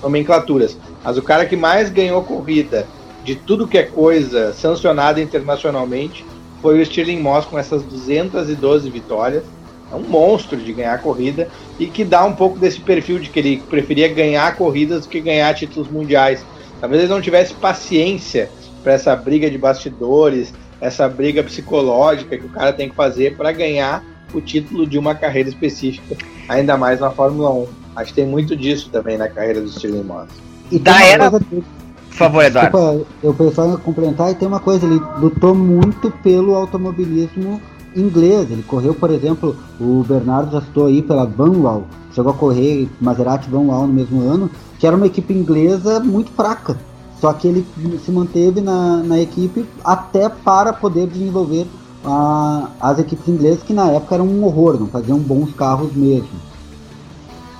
nomenclaturas. 0.01 0.77
Mas 1.03 1.17
o 1.17 1.21
cara 1.21 1.45
que 1.45 1.55
mais 1.55 1.89
ganhou 1.89 2.23
corrida 2.23 2.87
de 3.23 3.35
tudo 3.35 3.67
que 3.67 3.77
é 3.77 3.83
coisa 3.83 4.53
sancionada 4.53 5.19
internacionalmente 5.19 6.23
foi 6.61 6.79
o 6.79 6.85
Stirling 6.85 7.19
Moss 7.19 7.45
com 7.45 7.57
essas 7.57 7.83
212 7.83 8.89
vitórias. 8.89 9.43
É 9.91 9.95
um 9.95 10.01
monstro 10.01 10.57
de 10.57 10.73
ganhar 10.73 11.01
corrida 11.01 11.47
e 11.79 11.85
que 11.87 12.03
dá 12.03 12.25
um 12.25 12.33
pouco 12.33 12.57
desse 12.57 12.79
perfil 12.79 13.19
de 13.19 13.29
que 13.29 13.39
ele 13.39 13.57
preferia 13.69 14.07
ganhar 14.07 14.55
corridas 14.55 15.01
do 15.01 15.09
que 15.09 15.19
ganhar 15.19 15.53
títulos 15.53 15.89
mundiais. 15.89 16.45
Talvez 16.81 17.03
ele 17.03 17.13
não 17.13 17.21
tivesse 17.21 17.53
paciência 17.53 18.49
para 18.83 18.93
essa 18.93 19.15
briga 19.15 19.49
de 19.49 19.57
bastidores, 19.57 20.53
essa 20.81 21.07
briga 21.07 21.43
psicológica 21.43 22.37
que 22.37 22.45
o 22.45 22.49
cara 22.49 22.73
tem 22.73 22.89
que 22.89 22.95
fazer 22.95 23.35
para 23.37 23.51
ganhar 23.51 24.03
o 24.37 24.41
título 24.41 24.85
de 24.85 24.97
uma 24.97 25.15
carreira 25.15 25.49
específica, 25.49 26.17
ainda 26.47 26.77
mais 26.77 26.99
na 26.99 27.09
Fórmula 27.09 27.51
1. 27.51 27.67
Acho 27.95 28.09
que 28.09 28.15
tem 28.15 28.27
muito 28.27 28.55
disso 28.55 28.89
também 28.91 29.17
na 29.17 29.27
carreira 29.27 29.61
do 29.61 29.69
Stirling 29.69 30.03
Moss. 30.03 30.27
E 30.71 30.79
da 30.79 31.01
era. 31.03 31.29
Coisa... 31.29 31.45
Por 32.09 32.17
favor, 32.17 32.43
Eduardo. 32.43 33.05
Desculpa, 33.21 33.61
eu 33.61 33.73
em 33.73 33.77
complementar 33.77 34.31
e 34.31 34.35
tem 34.35 34.47
uma 34.47 34.59
coisa, 34.59 34.85
ele 34.85 35.01
lutou 35.19 35.53
muito 35.53 36.09
pelo 36.23 36.55
automobilismo 36.55 37.61
inglês. 37.95 38.49
Ele 38.49 38.63
correu, 38.63 38.93
por 38.93 39.09
exemplo, 39.09 39.55
o 39.79 40.03
Bernardo 40.07 40.53
já 40.53 40.61
citou 40.61 40.87
aí 40.87 41.01
pela 41.01 41.25
Vanwall, 41.25 41.85
chegou 42.13 42.31
a 42.31 42.35
correr 42.35 42.87
Maserati 43.01 43.49
Vanwall 43.49 43.87
no 43.87 43.93
mesmo 43.93 44.21
ano, 44.21 44.49
que 44.79 44.87
era 44.87 44.95
uma 44.95 45.07
equipe 45.07 45.33
inglesa 45.33 45.99
muito 45.99 46.31
fraca. 46.31 46.77
Só 47.19 47.31
que 47.33 47.47
ele 47.47 47.65
se 48.03 48.11
manteve 48.11 48.61
na, 48.61 48.97
na 48.97 49.19
equipe 49.19 49.65
até 49.83 50.29
para 50.29 50.73
poder 50.73 51.07
desenvolver 51.07 51.65
uh, 52.05 52.67
as 52.79 52.99
equipes 52.99 53.27
inglesas, 53.27 53.63
que 53.63 53.73
na 53.73 53.91
época 53.91 54.15
eram 54.15 54.27
um 54.27 54.43
horror, 54.45 54.79
não 54.79 54.87
faziam 54.87 55.17
bons 55.17 55.53
carros 55.53 55.93
mesmo. 55.93 56.29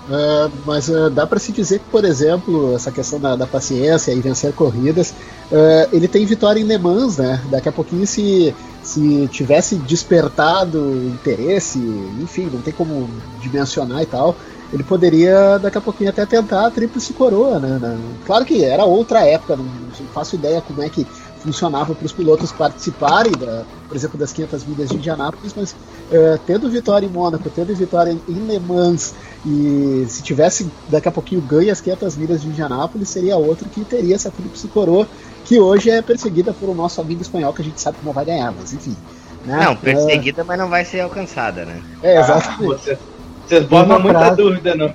Uh, 0.06 0.52
mas 0.68 0.88
uh, 0.88 1.10
dá 1.10 1.26
para 1.26 1.40
se 1.40 1.52
dizer 1.52 1.80
que, 1.80 1.86
por 1.90 2.06
exemplo, 2.06 2.76
essa 2.76 2.92
questão 2.92 3.20
da, 3.20 3.36
da 3.36 3.48
paciência 3.48 4.12
e 4.12 4.22
vencer 4.22 4.54
corridas, 4.54 5.10
uh, 5.52 5.90
ele 5.92 6.08
tem 6.08 6.24
vitória 6.28 6.60
em 6.60 6.64
Le 6.64 6.78
Mans, 6.78 7.18
né? 7.18 7.42
Daqui 7.50 7.70
a 7.70 7.72
pouquinho, 7.72 8.06
se, 8.06 8.54
se 8.84 9.28
tivesse 9.32 9.76
despertado 9.78 10.80
interesse, 11.08 11.80
enfim, 12.22 12.48
não 12.54 12.62
tem 12.62 12.72
como 12.72 13.10
dimensionar 13.42 14.04
e 14.04 14.06
tal, 14.06 14.36
ele 14.72 14.84
poderia 14.84 15.58
daqui 15.58 15.80
a 15.80 15.82
pouquinho 15.82 16.12
até 16.12 16.24
tentar 16.24 16.68
a 16.68 16.72
tríplice 16.72 17.12
coroa, 17.14 17.60
né? 17.60 17.98
Claro 18.28 18.46
que 18.46 18.64
era 18.64 18.86
outra 18.86 19.26
época, 19.26 19.56
não 19.56 19.66
faço 20.14 20.36
ideia 20.36 20.62
como 20.62 20.84
é 20.84 20.90
que 20.90 21.08
funcionava 21.46 21.94
para 21.94 22.06
os 22.06 22.12
pilotos 22.12 22.52
participarem, 22.52 23.32
da, 23.34 23.64
por 23.88 23.96
exemplo, 23.96 24.18
das 24.18 24.34
500 24.34 24.66
milhas 24.66 24.90
de 24.90 24.96
Indianápolis, 24.96 25.54
mas 25.56 25.76
é, 26.12 26.40
tendo 26.46 26.70
vitória 26.70 27.06
em 27.06 27.10
Mônaco, 27.10 27.48
tendo 27.50 27.74
vitória 27.76 28.12
em 28.12 28.34
Le 28.34 28.60
Mans, 28.60 29.14
e 29.46 30.06
se 30.10 30.24
tivesse 30.24 30.70
daqui 30.90 31.08
a 31.08 31.12
pouquinho 31.12 31.42
ganho 31.42 31.72
as 31.72 31.80
500 31.80 32.18
milhas 32.18 32.42
de 32.42 32.48
Indianápolis, 32.48 33.10
seria 33.10 33.38
outro 33.38 33.70
que 33.70 33.86
teria 33.86 34.16
essa 34.16 34.32
tríplice 34.32 34.68
coroa, 34.68 35.08
que 35.46 35.60
hoje 35.60 35.92
é 35.92 36.02
perseguida 36.02 36.52
por 36.52 36.68
o 36.68 36.72
um 36.72 36.76
nosso 36.76 37.00
amigo 37.00 37.22
espanhol, 37.22 37.54
que 37.54 37.62
a 37.62 37.66
gente 37.66 37.80
sabe 37.80 38.00
que 38.00 38.06
não 38.06 38.14
vai 38.14 38.26
ganhar, 38.26 38.52
mas 38.52 38.74
enfim. 38.74 38.98
Né? 39.46 39.64
Não, 39.64 39.76
perseguida, 39.76 40.42
uh... 40.42 40.46
mas 40.46 40.58
não 40.58 40.68
vai 40.68 40.84
ser 40.84 41.02
alcançada, 41.02 41.66
né? 41.66 41.80
É, 42.02 42.20
exatamente. 42.20 42.92
Ah, 42.92 42.98
vocês 43.46 43.64
botam 43.66 44.00
muita 44.00 44.20
frase... 44.20 44.38
dúvida, 44.38 44.74
não. 44.74 44.92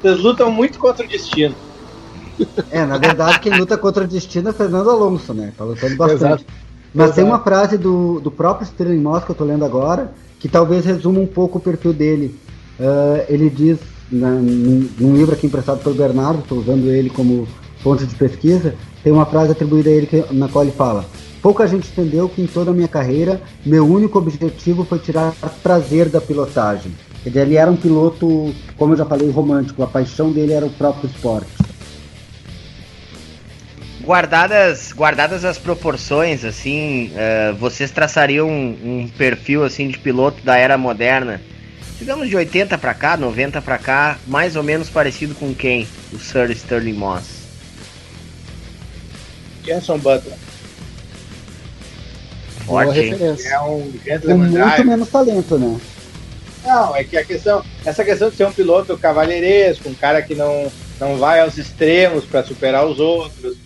Vocês 0.00 0.18
lutam 0.18 0.50
muito 0.50 0.76
contra 0.80 1.06
o 1.06 1.08
destino. 1.08 1.54
É, 2.70 2.84
na 2.84 2.98
verdade, 2.98 3.40
quem 3.40 3.56
luta 3.56 3.76
contra 3.76 4.04
o 4.04 4.06
destino 4.06 4.48
é 4.48 4.52
Fernando 4.52 4.90
Alonso, 4.90 5.34
né? 5.34 5.52
Tá 5.56 5.64
lutando 5.64 5.96
bastante. 5.96 6.24
Exato. 6.24 6.44
Mas 6.94 7.06
Exato. 7.06 7.14
tem 7.14 7.24
uma 7.24 7.38
frase 7.38 7.78
do, 7.78 8.20
do 8.20 8.30
próprio 8.30 8.64
Sterling 8.64 9.00
Moss 9.00 9.24
que 9.24 9.30
eu 9.30 9.34
tô 9.34 9.44
lendo 9.44 9.64
agora, 9.64 10.12
que 10.38 10.48
talvez 10.48 10.84
resuma 10.84 11.20
um 11.20 11.26
pouco 11.26 11.58
o 11.58 11.60
perfil 11.60 11.92
dele. 11.92 12.38
Uh, 12.78 13.24
ele 13.28 13.48
diz, 13.48 13.78
na, 14.10 14.30
num, 14.30 14.88
num, 14.98 15.16
livro 15.16 15.34
aqui 15.34 15.46
emprestado 15.46 15.82
pelo 15.82 15.94
Bernardo, 15.94 16.40
estou 16.40 16.58
usando 16.58 16.88
ele 16.88 17.08
como 17.08 17.46
fonte 17.82 18.06
de 18.06 18.14
pesquisa, 18.14 18.74
tem 19.02 19.12
uma 19.12 19.26
frase 19.26 19.52
atribuída 19.52 19.88
a 19.90 19.92
ele 19.92 20.06
que, 20.06 20.24
na 20.32 20.48
qual 20.48 20.64
ele 20.64 20.72
fala: 20.72 21.04
Pouca 21.42 21.66
gente 21.66 21.90
entendeu 21.90 22.28
que 22.28 22.40
em 22.40 22.46
toda 22.46 22.70
a 22.70 22.74
minha 22.74 22.86
carreira, 22.86 23.40
meu 23.66 23.84
único 23.84 24.18
objetivo 24.18 24.84
foi 24.84 25.00
tirar 25.00 25.32
prazer 25.62 26.08
da 26.08 26.20
pilotagem. 26.20 26.92
Ele 27.26 27.56
era 27.56 27.70
um 27.70 27.76
piloto, 27.76 28.52
como 28.76 28.92
eu 28.92 28.96
já 28.96 29.04
falei, 29.04 29.28
romântico, 29.30 29.82
a 29.82 29.86
paixão 29.86 30.30
dele 30.30 30.52
era 30.52 30.66
o 30.66 30.70
próprio 30.70 31.08
esporte. 31.08 31.50
Guardadas, 34.02 34.92
guardadas 34.92 35.44
as 35.44 35.58
proporções, 35.58 36.44
assim, 36.44 37.12
uh, 37.12 37.54
vocês 37.54 37.92
traçariam 37.92 38.48
um, 38.48 39.02
um, 39.02 39.08
perfil 39.16 39.62
assim 39.64 39.88
de 39.88 39.96
piloto 39.96 40.42
da 40.42 40.56
era 40.56 40.76
moderna, 40.76 41.40
digamos 42.00 42.28
de 42.28 42.36
80 42.36 42.76
para 42.78 42.94
cá, 42.94 43.16
90 43.16 43.62
para 43.62 43.78
cá, 43.78 44.18
mais 44.26 44.56
ou 44.56 44.62
menos 44.64 44.90
parecido 44.90 45.36
com 45.36 45.54
quem? 45.54 45.86
O 46.12 46.18
Sir 46.18 46.50
Sterling 46.50 46.94
Moss. 46.94 47.42
Jenson 49.64 49.98
Butler. 49.98 50.34
Forte, 52.66 53.00
referência. 53.00 53.50
É 53.50 53.60
um 53.60 53.92
Com 54.24 54.36
muito 54.36 54.84
menos 54.84 55.08
talento, 55.10 55.58
né? 55.58 55.80
Não, 56.64 56.96
é 56.96 57.04
que 57.04 57.16
a 57.16 57.24
questão, 57.24 57.64
essa 57.84 58.04
questão 58.04 58.30
de 58.30 58.36
ser 58.36 58.46
um 58.46 58.52
piloto 58.52 58.98
cavalheiresco, 58.98 59.88
um 59.88 59.94
cara 59.94 60.22
que 60.22 60.34
não, 60.34 60.70
não 60.98 61.16
vai 61.18 61.40
aos 61.40 61.56
extremos 61.56 62.24
para 62.24 62.42
superar 62.42 62.84
os 62.84 62.98
outros, 62.98 63.56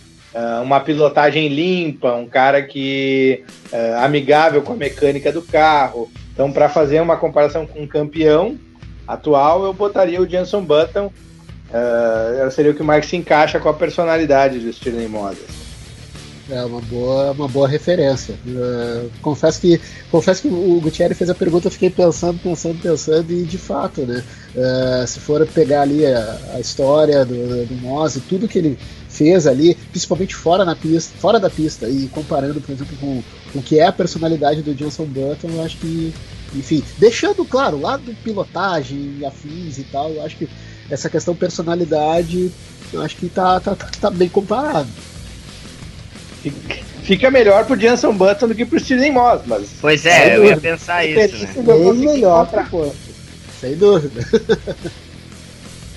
uma 0.62 0.80
pilotagem 0.80 1.48
limpa, 1.48 2.12
um 2.14 2.26
cara 2.26 2.62
que 2.62 3.44
uh, 3.72 4.04
amigável 4.04 4.62
com 4.62 4.72
a 4.72 4.76
mecânica 4.76 5.32
do 5.32 5.42
carro. 5.42 6.10
Então, 6.32 6.52
para 6.52 6.68
fazer 6.68 7.00
uma 7.00 7.16
comparação 7.16 7.66
com 7.66 7.80
um 7.80 7.86
campeão 7.86 8.58
atual, 9.06 9.64
eu 9.64 9.72
botaria 9.72 10.20
o 10.20 10.28
Jenson 10.28 10.62
Button. 10.62 11.06
Uh, 11.06 12.50
seria 12.50 12.72
o 12.72 12.74
que 12.74 12.82
mais 12.82 13.06
se 13.06 13.16
encaixa 13.16 13.58
com 13.58 13.68
a 13.68 13.74
personalidade 13.74 14.58
do 14.58 14.72
Stirling 14.72 15.08
Moss. 15.08 15.65
É 16.48 16.64
uma 16.64 16.80
boa, 16.80 17.32
uma 17.32 17.48
boa 17.48 17.66
referência. 17.66 18.36
Uh, 18.46 19.10
confesso 19.20 19.60
que 19.60 19.80
confesso 20.12 20.42
que 20.42 20.48
o 20.48 20.80
Gutierrez 20.80 21.18
fez 21.18 21.28
a 21.28 21.34
pergunta, 21.34 21.66
eu 21.66 21.72
fiquei 21.72 21.90
pensando, 21.90 22.38
pensando, 22.38 22.80
pensando 22.80 23.32
e 23.32 23.42
de 23.42 23.58
fato, 23.58 24.02
né? 24.02 24.22
Uh, 24.54 25.06
se 25.06 25.18
for 25.18 25.44
pegar 25.48 25.82
ali 25.82 26.06
a, 26.06 26.38
a 26.54 26.60
história 26.60 27.24
do, 27.24 27.66
do 27.66 27.74
Moss 27.82 28.14
e 28.14 28.20
tudo 28.20 28.46
que 28.46 28.58
ele 28.58 28.78
fez 29.08 29.46
ali, 29.46 29.74
principalmente 29.90 30.36
fora 30.36 30.64
na 30.64 30.76
pista, 30.76 31.18
fora 31.18 31.40
da 31.40 31.50
pista 31.50 31.88
e 31.88 32.06
comparando, 32.08 32.60
por 32.60 32.70
exemplo, 32.70 32.96
com, 33.00 33.22
com 33.52 33.58
o 33.58 33.62
que 33.62 33.80
é 33.80 33.86
a 33.86 33.92
personalidade 33.92 34.62
do 34.62 34.74
Johnson 34.74 35.06
Button, 35.06 35.48
eu 35.48 35.64
acho 35.64 35.78
que, 35.78 36.14
enfim, 36.54 36.84
deixando 36.98 37.44
claro 37.44 37.80
lá 37.80 37.96
do 37.96 38.14
pilotagem, 38.22 39.18
afins 39.26 39.78
e 39.78 39.84
tal, 39.84 40.10
eu 40.10 40.22
acho 40.22 40.36
que 40.36 40.48
essa 40.88 41.10
questão 41.10 41.34
personalidade, 41.34 42.52
eu 42.92 43.02
acho 43.02 43.16
que 43.16 43.28
tá, 43.28 43.58
tá, 43.58 43.74
tá, 43.74 43.88
tá 44.00 44.10
bem 44.10 44.28
comparado. 44.28 44.88
Fica 47.02 47.30
melhor 47.30 47.64
pro 47.64 47.78
Jenson 47.78 48.12
Button 48.12 48.48
do 48.48 48.54
que 48.54 48.64
pro 48.64 48.80
Steven 48.80 49.12
Moss, 49.12 49.42
mas. 49.46 49.68
Pois 49.80 50.04
é, 50.04 50.36
eu 50.36 50.44
ia 50.44 50.56
pensar 50.56 51.04
isso. 51.04 51.56
Né? 51.58 51.62
Bem 51.62 51.92
melhor 51.94 52.48
pra 52.48 52.66
Sem 53.60 53.76
dúvida. 53.76 54.26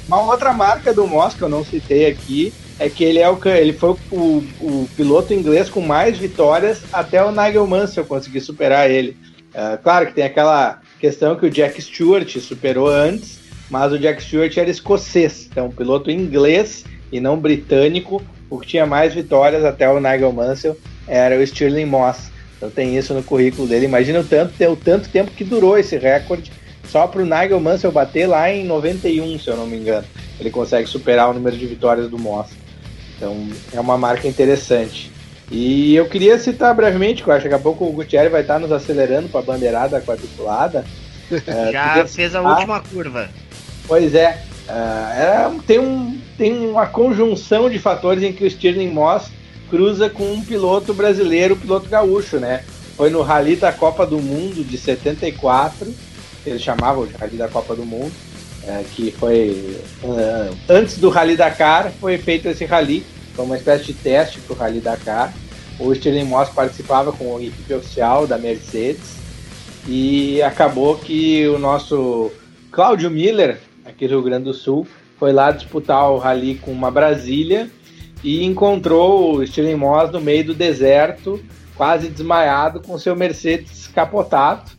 Uma 0.07 0.21
outra 0.21 0.53
marca 0.53 0.93
do 0.93 1.05
Moss 1.07 1.33
que 1.33 1.41
eu 1.41 1.49
não 1.49 1.63
citei 1.63 2.07
aqui 2.07 2.53
é 2.79 2.89
que 2.89 3.03
ele, 3.03 3.19
é 3.19 3.29
o, 3.29 3.39
ele 3.47 3.73
foi 3.73 3.95
o, 4.11 4.43
o 4.61 4.89
piloto 4.95 5.33
inglês 5.33 5.69
com 5.69 5.81
mais 5.81 6.17
vitórias 6.17 6.79
até 6.91 7.23
o 7.23 7.31
Nigel 7.31 7.67
Mansell 7.67 8.05
conseguir 8.05 8.41
superar 8.41 8.89
ele. 8.89 9.17
Uh, 9.49 9.77
claro 9.83 10.07
que 10.07 10.13
tem 10.13 10.23
aquela 10.23 10.79
questão 10.99 11.35
que 11.35 11.45
o 11.45 11.49
Jack 11.49 11.81
Stewart 11.81 12.37
superou 12.39 12.87
antes, 12.87 13.39
mas 13.69 13.91
o 13.91 13.99
Jack 13.99 14.23
Stewart 14.23 14.55
era 14.57 14.69
escocês, 14.69 15.47
então 15.51 15.67
um 15.67 15.71
piloto 15.71 16.09
inglês 16.09 16.85
e 17.11 17.19
não 17.19 17.37
britânico 17.37 18.23
o 18.49 18.59
que 18.59 18.67
tinha 18.67 18.85
mais 18.85 19.13
vitórias 19.13 19.63
até 19.63 19.89
o 19.89 19.99
Nigel 19.99 20.31
Mansell 20.31 20.77
era 21.07 21.37
o 21.37 21.45
Stirling 21.45 21.85
Moss. 21.85 22.31
Então 22.57 22.69
tem 22.69 22.97
isso 22.97 23.13
no 23.13 23.23
currículo 23.23 23.67
dele. 23.67 23.85
Imagina 23.85 24.19
o 24.19 24.23
tanto, 24.23 24.53
o 24.63 24.75
tanto 24.75 25.09
tempo 25.09 25.31
que 25.31 25.43
durou 25.43 25.77
esse 25.77 25.97
recorde 25.97 26.51
só 26.87 27.07
para 27.07 27.21
o 27.21 27.25
Nigel 27.25 27.59
Mansell 27.59 27.91
bater 27.91 28.27
lá 28.27 28.51
em 28.51 28.65
91, 28.65 29.39
se 29.39 29.47
eu 29.47 29.55
não 29.55 29.67
me 29.67 29.77
engano. 29.77 30.05
Ele 30.39 30.49
consegue 30.49 30.87
superar 30.87 31.29
o 31.29 31.33
número 31.33 31.55
de 31.55 31.65
vitórias 31.67 32.09
do 32.09 32.17
Moss. 32.17 32.49
Então 33.15 33.47
é 33.73 33.79
uma 33.79 33.97
marca 33.97 34.27
interessante. 34.27 35.11
E 35.51 35.95
eu 35.95 36.07
queria 36.07 36.37
citar 36.37 36.75
brevemente, 36.75 37.23
que 37.23 37.29
eu 37.29 37.33
acho 37.33 37.43
que 37.43 37.49
daqui 37.49 37.61
a 37.61 37.63
pouco 37.63 37.85
o 37.85 37.91
Gutierrez 37.91 38.31
vai 38.31 38.41
estar 38.41 38.59
nos 38.59 38.71
acelerando 38.71 39.29
para 39.29 39.39
a 39.39 39.43
bandeirada 39.43 40.01
quadriculada. 40.01 40.85
é, 41.47 41.71
Já 41.71 42.05
fez 42.07 42.35
a 42.35 42.41
última 42.41 42.79
curva. 42.81 43.29
Pois 43.87 44.13
é, 44.13 44.43
uh, 44.69 45.61
tem 45.63 45.79
um 45.79 46.19
tem 46.39 46.65
uma 46.65 46.87
conjunção 46.87 47.69
de 47.69 47.77
fatores 47.77 48.23
em 48.23 48.31
que 48.31 48.45
o 48.45 48.49
Stirling 48.49 48.91
Moss 48.91 49.29
cruza 49.69 50.09
com 50.09 50.23
um 50.31 50.41
piloto 50.41 50.93
brasileiro, 50.93 51.57
piloto 51.57 51.89
gaúcho, 51.89 52.39
né? 52.39 52.63
Foi 52.95 53.09
no 53.09 53.21
Rally 53.21 53.57
da 53.57 53.73
Copa 53.73 54.05
do 54.05 54.19
Mundo 54.19 54.63
de 54.63 54.77
74, 54.77 55.93
eles 56.45 56.61
chamavam 56.61 57.05
de 57.05 57.13
Rally 57.13 57.35
da 57.35 57.49
Copa 57.49 57.75
do 57.75 57.85
Mundo, 57.85 58.13
é, 58.63 58.85
que 58.95 59.11
foi 59.11 59.77
uh, 60.01 60.57
antes 60.69 60.97
do 60.97 61.09
Rally 61.09 61.35
Dakar, 61.35 61.91
foi 61.99 62.17
feito 62.17 62.47
esse 62.47 62.63
rally, 62.63 63.05
foi 63.35 63.43
uma 63.43 63.57
espécie 63.57 63.87
de 63.87 63.93
teste 63.93 64.39
para 64.39 64.53
o 64.53 64.57
Rally 64.57 64.79
Dakar. 64.79 65.33
O 65.77 65.93
Stirling 65.93 66.23
Moss 66.25 66.49
participava 66.49 67.11
com 67.11 67.35
a 67.35 67.41
equipe 67.41 67.73
oficial 67.73 68.27
da 68.27 68.37
Mercedes 68.37 69.15
E 69.87 70.41
acabou 70.41 70.97
que 70.97 71.47
o 71.47 71.57
nosso 71.57 72.31
Cláudio 72.69 73.09
Miller, 73.09 73.59
aqui 73.85 74.05
do 74.05 74.15
Rio 74.15 74.23
Grande 74.23 74.43
do 74.45 74.53
Sul, 74.53 74.85
foi 75.19 75.33
lá 75.33 75.51
disputar 75.51 76.09
o 76.09 76.17
rally 76.17 76.55
com 76.55 76.71
uma 76.71 76.89
Brasília 76.89 77.69
e 78.23 78.45
encontrou 78.45 79.35
o 79.35 79.45
Stirling 79.45 79.75
Moss 79.75 80.11
no 80.11 80.21
meio 80.21 80.45
do 80.45 80.53
deserto, 80.53 81.43
quase 81.75 82.09
desmaiado, 82.09 82.81
com 82.81 82.97
seu 82.97 83.15
Mercedes 83.15 83.87
capotado. 83.87 84.71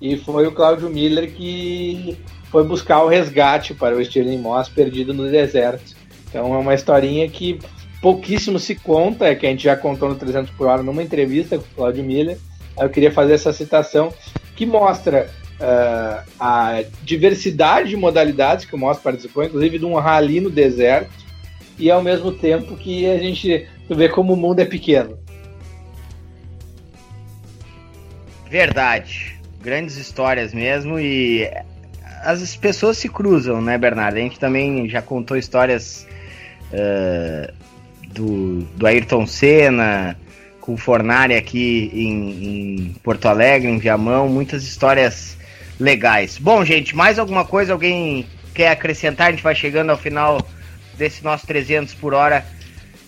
E 0.00 0.16
foi 0.18 0.46
o 0.46 0.52
Cláudio 0.52 0.90
Miller 0.90 1.32
que 1.32 2.16
foi 2.50 2.62
buscar 2.64 3.02
o 3.02 3.08
resgate 3.08 3.74
para 3.74 3.96
o 3.96 4.04
Stirling 4.04 4.38
Moss 4.38 4.68
perdido 4.68 5.14
no 5.14 5.30
deserto. 5.30 5.96
Então 6.28 6.54
é 6.54 6.58
uma 6.58 6.74
historinha 6.74 7.28
que 7.28 7.58
pouquíssimo 8.00 8.58
se 8.58 8.74
conta, 8.74 9.26
é 9.26 9.34
que 9.34 9.46
a 9.46 9.50
gente 9.50 9.64
já 9.64 9.76
contou 9.76 10.10
no 10.10 10.14
300 10.14 10.50
por 10.54 10.66
hora 10.66 10.82
numa 10.82 11.02
entrevista 11.02 11.56
com 11.56 11.64
o 11.64 11.74
Claudio 11.74 12.04
Miller. 12.04 12.38
Eu 12.78 12.90
queria 12.90 13.10
fazer 13.10 13.32
essa 13.32 13.52
citação 13.52 14.12
que 14.54 14.66
mostra 14.66 15.30
uh, 15.60 16.22
a 16.38 16.84
diversidade 17.02 17.90
de 17.90 17.96
modalidades 17.96 18.64
que 18.64 18.74
o 18.74 18.78
Moss 18.78 18.98
participou, 18.98 19.44
inclusive 19.44 19.78
de 19.78 19.84
um 19.84 19.94
rally 19.94 20.40
no 20.40 20.50
deserto, 20.50 21.10
e 21.78 21.90
ao 21.90 22.02
mesmo 22.02 22.32
tempo 22.32 22.76
que 22.76 23.08
a 23.08 23.18
gente 23.18 23.66
vê 23.88 24.08
como 24.08 24.32
o 24.32 24.36
mundo 24.36 24.60
é 24.60 24.64
pequeno. 24.64 25.18
Verdade. 28.48 29.36
Grandes 29.60 29.96
histórias 29.96 30.54
mesmo 30.54 30.98
e 30.98 31.50
as 32.22 32.56
pessoas 32.56 32.98
se 32.98 33.08
cruzam, 33.08 33.60
né, 33.60 33.76
Bernardo? 33.76 34.16
A 34.16 34.20
gente 34.20 34.38
também 34.38 34.88
já 34.88 35.02
contou 35.02 35.36
histórias 35.36 36.06
uh, 36.72 37.52
do, 38.12 38.62
do 38.76 38.86
Ayrton 38.86 39.26
Senna, 39.26 40.16
com 40.60 40.74
o 40.74 40.76
Fornari 40.76 41.34
aqui 41.34 41.90
em, 41.92 42.88
em, 42.88 42.94
Porto 43.02 43.26
Alegre, 43.26 43.68
em 43.68 43.78
Viamão, 43.78 44.28
muitas 44.28 44.64
histórias 44.64 45.35
legais. 45.78 46.38
Bom, 46.38 46.64
gente, 46.64 46.94
mais 46.94 47.18
alguma 47.18 47.44
coisa 47.44 47.72
alguém 47.72 48.26
quer 48.54 48.70
acrescentar? 48.70 49.28
A 49.28 49.30
gente 49.30 49.42
vai 49.42 49.54
chegando 49.54 49.90
ao 49.90 49.98
final 49.98 50.40
desse 50.96 51.22
nosso 51.22 51.46
300 51.46 51.94
por 51.94 52.14
hora 52.14 52.44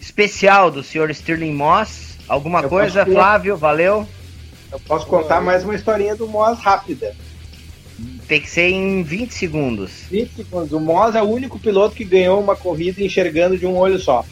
especial 0.00 0.70
do 0.70 0.82
senhor 0.82 1.12
Stirling 1.14 1.54
Moss. 1.54 2.18
Alguma 2.28 2.60
Eu 2.60 2.68
coisa, 2.68 3.04
Flávio? 3.04 3.56
Valeu? 3.56 4.06
Eu 4.70 4.80
posso 4.80 5.06
contar 5.06 5.40
mais 5.40 5.64
uma 5.64 5.74
historinha 5.74 6.14
do 6.14 6.28
Moss 6.28 6.58
rápida. 6.60 7.14
Tem 8.28 8.40
que 8.40 8.50
ser 8.50 8.68
em 8.68 9.02
20 9.02 9.32
segundos. 9.32 9.90
20 10.10 10.30
segundos. 10.36 10.72
O 10.72 10.78
Moss 10.78 11.14
é 11.14 11.22
o 11.22 11.26
único 11.26 11.58
piloto 11.58 11.96
que 11.96 12.04
ganhou 12.04 12.40
uma 12.40 12.54
corrida 12.54 13.02
enxergando 13.02 13.56
de 13.56 13.66
um 13.66 13.76
olho 13.76 13.98
só. 13.98 14.24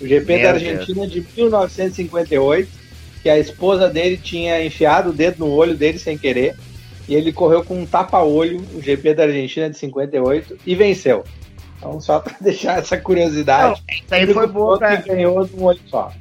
O 0.00 0.06
GP 0.06 0.34
Meu 0.34 0.42
da 0.42 0.50
Argentina 0.52 1.06
Deus. 1.06 1.12
de 1.12 1.26
1958, 1.36 2.68
que 3.22 3.28
a 3.28 3.38
esposa 3.38 3.88
dele 3.88 4.16
tinha 4.16 4.64
enfiado 4.64 5.10
o 5.10 5.12
dedo 5.12 5.40
no 5.40 5.50
olho 5.50 5.74
dele 5.74 5.98
sem 5.98 6.16
querer. 6.16 6.56
E 7.08 7.14
ele 7.14 7.32
correu 7.32 7.64
com 7.64 7.80
um 7.80 7.86
tapa-olho 7.86 8.64
o 8.74 8.80
GP 8.80 9.14
da 9.14 9.24
Argentina 9.24 9.68
de 9.68 9.76
58 9.76 10.58
e 10.66 10.74
venceu. 10.74 11.24
Então, 11.78 12.00
só 12.00 12.18
para 12.20 12.34
deixar 12.40 12.78
essa 12.78 12.96
curiosidade. 12.96 13.82
Não, 13.88 13.96
essa 13.96 14.14
aí 14.16 14.32
foi 14.32 14.46
boa 14.46 14.78
pra... 14.78 14.96
ganhou 14.96 15.44
de 15.44 15.54
um 15.54 15.64
olho 15.64 15.80
só. 15.86 16.12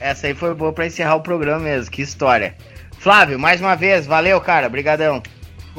Essa 0.00 0.28
aí 0.28 0.34
foi 0.34 0.54
boa 0.54 0.72
para 0.72 0.86
encerrar 0.86 1.16
o 1.16 1.22
programa 1.22 1.60
mesmo. 1.64 1.90
Que 1.90 2.02
história. 2.02 2.54
Flávio, 2.98 3.38
mais 3.38 3.60
uma 3.60 3.74
vez, 3.74 4.06
valeu, 4.06 4.40
cara. 4.40 4.66
Obrigadão. 4.66 5.22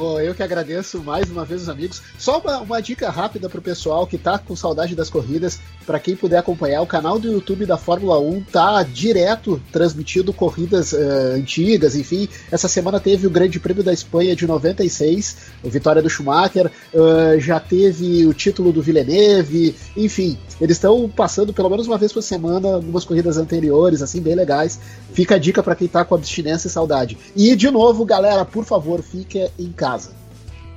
Bom, 0.00 0.18
eu 0.18 0.34
que 0.34 0.42
agradeço 0.42 1.04
mais 1.04 1.30
uma 1.30 1.44
vez 1.44 1.60
os 1.60 1.68
amigos. 1.68 2.00
Só 2.18 2.38
uma, 2.38 2.60
uma 2.60 2.80
dica 2.80 3.10
rápida 3.10 3.50
pro 3.50 3.60
pessoal 3.60 4.06
que 4.06 4.16
tá 4.16 4.38
com 4.38 4.56
saudade 4.56 4.94
das 4.94 5.10
corridas, 5.10 5.60
para 5.84 6.00
quem 6.00 6.16
puder 6.16 6.38
acompanhar, 6.38 6.80
o 6.80 6.86
canal 6.86 7.18
do 7.18 7.30
YouTube 7.30 7.66
da 7.66 7.76
Fórmula 7.76 8.18
1 8.18 8.44
tá 8.44 8.82
direto 8.82 9.60
transmitindo 9.70 10.32
corridas 10.32 10.92
uh, 10.92 11.34
antigas, 11.36 11.94
enfim. 11.94 12.30
Essa 12.50 12.66
semana 12.66 12.98
teve 12.98 13.26
o 13.26 13.30
Grande 13.30 13.60
Prêmio 13.60 13.84
da 13.84 13.92
Espanha 13.92 14.34
de 14.34 14.46
96, 14.46 15.36
a 15.62 15.68
vitória 15.68 16.00
do 16.00 16.08
Schumacher, 16.08 16.72
uh, 16.94 17.38
já 17.38 17.60
teve 17.60 18.24
o 18.24 18.32
título 18.32 18.72
do 18.72 18.80
Villeneuve, 18.80 19.76
enfim. 19.94 20.38
Eles 20.58 20.78
estão 20.78 21.10
passando 21.10 21.52
pelo 21.52 21.68
menos 21.68 21.86
uma 21.86 21.98
vez 21.98 22.10
por 22.10 22.22
semana 22.22 22.76
algumas 22.76 23.04
corridas 23.04 23.36
anteriores, 23.36 24.00
assim, 24.00 24.22
bem 24.22 24.34
legais. 24.34 24.80
Fica 25.12 25.34
a 25.34 25.38
dica 25.38 25.62
para 25.62 25.74
quem 25.74 25.88
tá 25.88 26.06
com 26.06 26.14
abstinência 26.14 26.68
e 26.68 26.70
saudade. 26.70 27.18
E, 27.36 27.54
de 27.54 27.70
novo, 27.70 28.04
galera, 28.04 28.46
por 28.46 28.64
favor, 28.64 29.02
fique 29.02 29.50
em 29.58 29.72
casa 29.72 29.89
casa. 29.90 30.10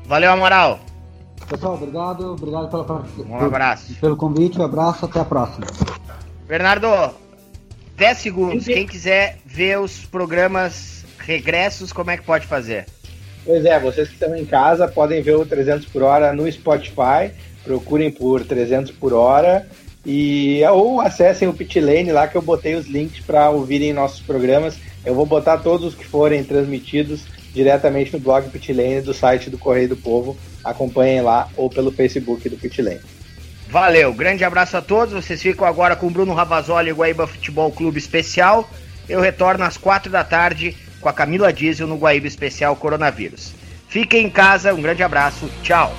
Valeu, 0.05 0.31
Amaral. 0.31 0.79
Pessoal, 1.47 1.75
obrigado. 1.75 2.33
Obrigado 2.33 2.69
pela, 2.69 3.05
um 3.27 3.45
abraço. 3.45 3.93
pelo 3.95 4.17
convite. 4.17 4.59
Um 4.59 4.63
abraço. 4.63 5.05
Até 5.05 5.19
a 5.19 5.25
próxima. 5.25 5.67
Bernardo, 6.47 6.87
10 7.95 8.17
segundos. 8.17 8.65
Quem 8.65 8.87
quiser 8.87 9.37
ver 9.45 9.79
os 9.79 10.05
programas 10.05 11.05
regressos, 11.19 11.93
como 11.93 12.11
é 12.11 12.17
que 12.17 12.23
pode 12.23 12.47
fazer? 12.47 12.85
Pois 13.45 13.63
é, 13.65 13.79
vocês 13.79 14.07
que 14.07 14.13
estão 14.13 14.35
em 14.35 14.45
casa 14.45 14.87
podem 14.87 15.21
ver 15.21 15.35
o 15.35 15.45
300 15.45 15.85
por 15.87 16.01
hora 16.01 16.33
no 16.33 16.49
Spotify. 16.51 17.31
Procurem 17.63 18.11
por 18.11 18.43
300 18.43 18.91
por 18.91 19.13
hora 19.13 19.67
e 20.05 20.61
ou 20.65 20.99
acessem 20.99 21.47
o 21.47 21.53
Pitlane 21.53 22.11
lá 22.11 22.27
que 22.27 22.35
eu 22.35 22.41
botei 22.41 22.75
os 22.75 22.87
links 22.87 23.23
para 23.23 23.49
ouvirem 23.49 23.93
nossos 23.93 24.19
programas. 24.19 24.77
Eu 25.05 25.15
vou 25.15 25.25
botar 25.25 25.59
todos 25.59 25.85
os 25.85 25.95
que 25.95 26.05
forem 26.05 26.43
transmitidos 26.43 27.25
diretamente 27.53 28.11
no 28.11 28.19
blog 28.19 28.49
Pitlane 28.49 29.01
do 29.01 29.13
site 29.13 29.49
do 29.49 29.57
Correio 29.57 29.89
do 29.89 29.97
Povo. 29.97 30.37
Acompanhem 30.63 31.21
lá 31.21 31.47
ou 31.55 31.69
pelo 31.69 31.91
Facebook 31.91 32.49
do 32.49 32.57
Pitlane. 32.57 33.01
Valeu, 33.69 34.13
grande 34.13 34.43
abraço 34.43 34.77
a 34.77 34.81
todos. 34.81 35.13
Vocês 35.13 35.41
ficam 35.41 35.67
agora 35.67 35.95
com 35.95 36.11
Bruno 36.11 36.33
Ravazoli 36.33 36.89
e 36.89 36.93
Guaíba 36.93 37.27
Futebol 37.27 37.71
Clube 37.71 37.97
Especial. 37.97 38.69
Eu 39.07 39.19
retorno 39.19 39.63
às 39.63 39.77
quatro 39.77 40.11
da 40.11 40.23
tarde 40.23 40.75
com 41.01 41.09
a 41.09 41.13
Camila 41.13 41.51
Diesel 41.51 41.87
no 41.87 41.97
Guaíba 41.97 42.27
Especial 42.27 42.75
Coronavírus. 42.75 43.53
Fiquem 43.87 44.25
em 44.25 44.29
casa, 44.29 44.73
um 44.73 44.81
grande 44.81 45.03
abraço, 45.03 45.49
tchau. 45.61 45.93